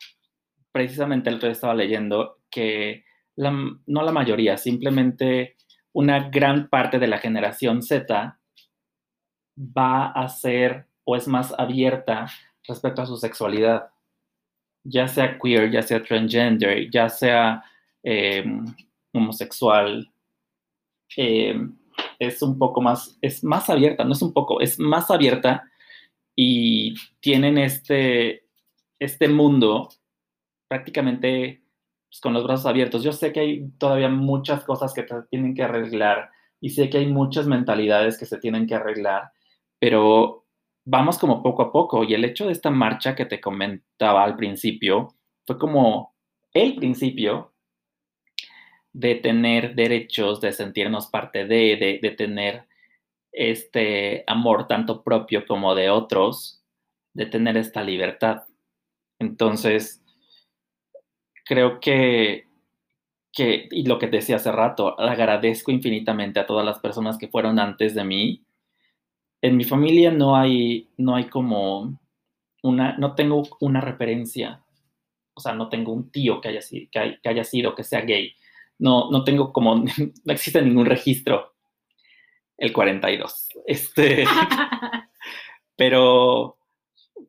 precisamente 0.73 1.31
el 1.31 1.37
otro 1.37 1.51
estaba 1.51 1.75
leyendo 1.75 2.39
que 2.49 3.05
no 3.37 4.03
la 4.03 4.13
mayoría, 4.13 4.57
simplemente 4.57 5.57
una 5.93 6.29
gran 6.31 6.69
parte 6.69 6.99
de 6.99 7.09
la 7.09 7.19
generación 7.19 7.83
Z 7.83 8.39
va 9.57 10.07
a 10.07 10.29
ser 10.29 10.87
o 11.05 11.17
es 11.17 11.29
más 11.29 11.55
abierta 11.59 12.27
respecto 12.67 13.03
a 13.03 13.07
su 13.07 13.17
sexualidad, 13.17 13.91
ya 14.85 15.09
sea 15.09 15.39
queer, 15.39 15.71
ya 15.71 15.83
sea 15.83 16.03
transgender, 16.03 16.91
ya 16.91 17.09
sea 17.09 17.65
eh, 18.03 18.45
homosexual, 19.13 20.11
eh, 21.17 21.59
es 22.19 22.43
un 22.43 22.59
poco 22.59 22.81
más, 22.81 23.19
es 23.21 23.45
más 23.45 23.71
abierta, 23.71 24.05
no 24.05 24.13
es 24.13 24.23
un 24.23 24.33
poco, 24.33 24.61
es 24.61 24.79
más 24.79 25.11
abierta 25.11 25.71
y 26.35 26.95
tienen 27.21 27.59
este, 27.59 28.45
este 28.99 29.29
mundo 29.29 29.89
prácticamente 30.69 31.63
pues, 32.09 32.21
con 32.21 32.33
los 32.33 32.45
brazos 32.45 32.67
abiertos. 32.67 33.03
Yo 33.03 33.13
sé 33.13 33.33
que 33.33 33.41
hay 33.41 33.69
todavía 33.79 34.09
muchas 34.09 34.65
cosas 34.65 34.93
que 34.93 35.07
tienen 35.31 35.55
que 35.55 35.63
arreglar 35.63 36.31
y 36.61 36.71
sé 36.71 36.91
que 36.91 36.99
hay 36.99 37.07
muchas 37.07 37.47
mentalidades 37.47 38.19
que 38.19 38.27
se 38.27 38.39
tienen 38.39 38.67
que 38.67 38.75
arreglar, 38.75 39.33
pero 39.79 40.45
vamos 40.85 41.19
como 41.19 41.43
poco 41.43 41.63
a 41.63 41.73
poco 41.73 42.05
y 42.05 42.15
el 42.15 42.25
hecho 42.25 42.47
de 42.47 42.53
esta 42.53 42.71
marcha 42.71 43.15
que 43.15 43.27
te 43.27 43.41
comentaba 43.41 44.25
al 44.25 44.37
principio 44.37 45.09
fue 45.47 45.59
como 45.59 46.15
el 46.55 46.77
principio 46.77 47.53
de 48.97 49.17
tener 49.17 49.75
derechos, 49.75 50.41
de 50.41 50.53
sentirnos 50.53 51.09
parte 51.09 51.45
de, 51.45 52.01
de, 52.01 52.11
tener 52.13 52.67
este 53.31 54.25
amor 54.27 54.67
tanto 54.69 55.03
propio 55.03 55.47
como 55.47 55.75
de 55.75 55.91
otros, 55.91 56.65
de 57.13 57.27
tener 57.27 57.59
esta 57.59 57.83
libertad. 57.83 58.45
Entonces, 59.19 60.03
creo 61.45 61.79
que, 61.79 62.47
que, 63.35 63.69
y 63.71 63.87
lo 63.87 63.99
que 63.99 64.07
decía 64.07 64.37
hace 64.37 64.51
rato, 64.51 64.99
agradezco 64.99 65.71
infinitamente 65.71 66.41
a 66.41 66.47
todas 66.47 66.65
las 66.65 66.79
personas 66.79 67.19
que 67.19 67.29
fueron 67.29 67.59
antes 67.59 67.95
de 67.95 68.05
mí. 68.05 68.46
En 69.47 69.57
mi 69.57 69.65
familia 69.65 70.11
no 70.11 70.37
hay, 70.37 70.89
no 70.97 71.15
hay 71.15 71.25
como 71.25 71.99
una, 72.63 72.97
no 72.97 73.15
tengo 73.15 73.43
una 73.61 73.81
referencia, 73.81 74.63
o 75.35 75.41
sea, 75.41 75.55
no 75.55 75.69
tengo 75.69 75.93
un 75.93 76.11
tío 76.11 76.41
que 76.41 76.49
haya, 76.49 76.61
que 76.91 77.29
haya 77.29 77.45
sido, 77.45 77.75
que 77.75 77.85
sea 77.85 78.01
gay 78.01 78.35
no, 78.79 79.11
no 79.11 79.25
tengo 79.25 79.53
como, 79.53 79.77
no 80.25 80.33
existe 80.33 80.63
ningún 80.63 80.87
registro 80.87 81.55
el 82.57 82.73
42. 82.73 83.49
Este, 83.67 84.25
pero, 85.77 86.59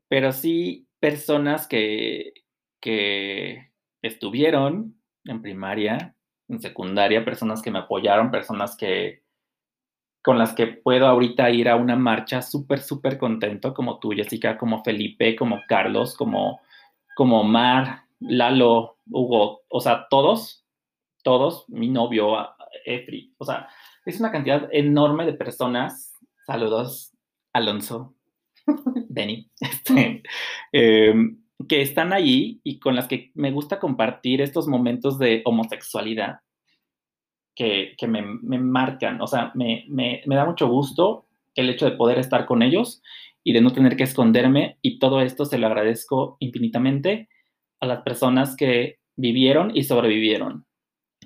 pero 0.08 0.32
sí 0.32 0.88
personas 0.99 1.67
que, 1.67 2.34
que 2.80 3.71
estuvieron 4.01 4.99
en 5.25 5.41
primaria, 5.41 6.15
en 6.47 6.62
secundaria, 6.62 7.25
personas 7.25 7.62
que 7.62 7.71
me 7.71 7.80
apoyaron, 7.80 8.32
personas 8.32 8.77
que 8.77 9.23
con 10.27 10.37
las 10.37 10.51
que 10.51 10.67
puedo 10.67 11.07
ahorita 11.07 11.49
ir 11.51 11.69
a 11.69 11.77
una 11.77 11.95
marcha 11.95 12.41
súper, 12.41 12.81
súper 12.81 13.17
contento, 13.17 13.73
como 13.73 13.97
tú, 13.97 14.09
Jessica, 14.11 14.57
como 14.57 14.83
Felipe, 14.83 15.37
como 15.37 15.61
Carlos, 15.69 16.17
como, 16.17 16.59
como 17.15 17.45
Mar, 17.45 18.01
Lalo, 18.19 18.97
Hugo, 19.09 19.61
o 19.69 19.79
sea, 19.79 20.05
todos 20.09 20.67
todos, 21.23 21.63
mi 21.69 21.87
novio, 21.87 22.35
Efri, 22.85 23.33
o 23.37 23.45
sea, 23.45 23.69
es 24.05 24.19
una 24.19 24.33
cantidad 24.33 24.67
enorme 24.73 25.25
de 25.25 25.31
personas. 25.31 26.13
Saludos, 26.45 27.13
Alonso, 27.53 28.15
Benny, 29.09 29.49
este, 29.61 30.23
em, 30.73 31.41
que 31.69 31.81
están 31.81 32.11
allí 32.11 32.59
y 32.65 32.79
con 32.79 32.97
las 32.97 33.07
que 33.07 33.31
me 33.33 33.51
gusta 33.51 33.79
compartir 33.79 34.41
estos 34.41 34.67
momentos 34.67 35.17
de 35.19 35.41
homosexualidad 35.45 36.41
que, 37.57 38.07
me, 38.07 38.21
marcan. 38.59 39.19
O 39.19 39.27
sea, 39.27 39.51
me, 39.55 39.85
me, 39.89 40.21
da 40.27 40.45
mucho 40.45 40.67
gusto 40.67 41.25
el 41.55 41.69
hecho 41.69 41.85
de 41.85 41.97
poder 41.97 42.19
estar 42.19 42.45
con 42.45 42.61
ellos 42.61 43.01
y 43.43 43.51
de 43.51 43.61
no 43.61 43.73
tener 43.73 43.97
que 43.97 44.03
esconderme. 44.03 44.77
Y 44.83 44.99
todo 44.99 45.21
esto 45.21 45.43
se 45.43 45.57
lo 45.57 45.65
agradezco 45.65 46.37
infinitamente 46.39 47.29
a 47.79 47.87
las 47.87 48.03
personas 48.03 48.55
que 48.55 48.99
vivieron 49.15 49.75
y 49.75 49.83
sobrevivieron. 49.83 50.65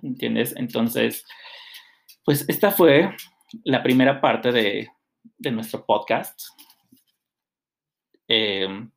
¿entiendes? 0.01 0.55
Entonces, 0.57 1.25
pues 2.23 2.45
esta 2.47 2.71
fue 2.71 3.13
la 3.63 3.83
primera 3.83 4.21
parte 4.21 4.51
de, 4.51 4.87
nuestro 5.51 5.85
podcast. 5.85 6.39
Em, 8.27 8.89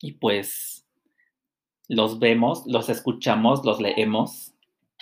y 0.00 0.12
pues 0.12 0.84
los 1.88 2.18
vemos, 2.18 2.64
los 2.66 2.88
escuchamos, 2.88 3.64
los 3.64 3.80
leemos. 3.80 4.52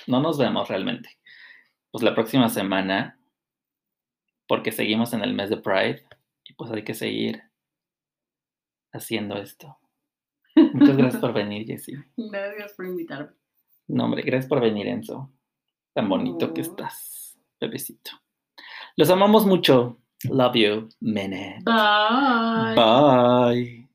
No 0.07 0.21
nos 0.21 0.37
vemos 0.37 0.69
realmente. 0.69 1.18
Pues 1.91 2.05
la 2.05 2.15
próxima 2.15 2.49
semana, 2.49 3.19
porque 4.47 4.73
seguimos 4.73 5.13
en 5.13 5.23
el 5.23 5.35
mes 5.35 5.51
de 5.51 5.57
Pride 5.57 6.05
y 6.45 6.55
pues 6.55 6.71
hay 6.71 6.85
que 6.85 6.95
seguir 6.95 7.43
haciendo 8.93 9.37
esto. 9.37 9.79
Muchas 10.73 10.97
gracias 10.97 11.21
por 11.21 11.33
venir, 11.33 11.67
Jessie. 11.67 12.05
Gracias 12.17 12.75
por 12.75 12.87
invitarme. 12.87 13.33
No, 13.87 14.05
hombre, 14.05 14.23
gracias 14.23 14.49
por 14.49 14.61
venir, 14.61 14.87
Enzo. 14.87 15.31
Tan 15.95 16.09
bonito 16.09 16.53
que 16.53 16.61
estás, 16.61 17.39
bebecito. 17.61 18.11
Los 18.97 19.11
amamos 19.11 19.47
mucho. 19.47 19.99
Love 20.25 20.55
you, 20.57 20.89
Mene. 21.01 21.61
Bye. 21.65 22.75
Bye. 22.75 23.88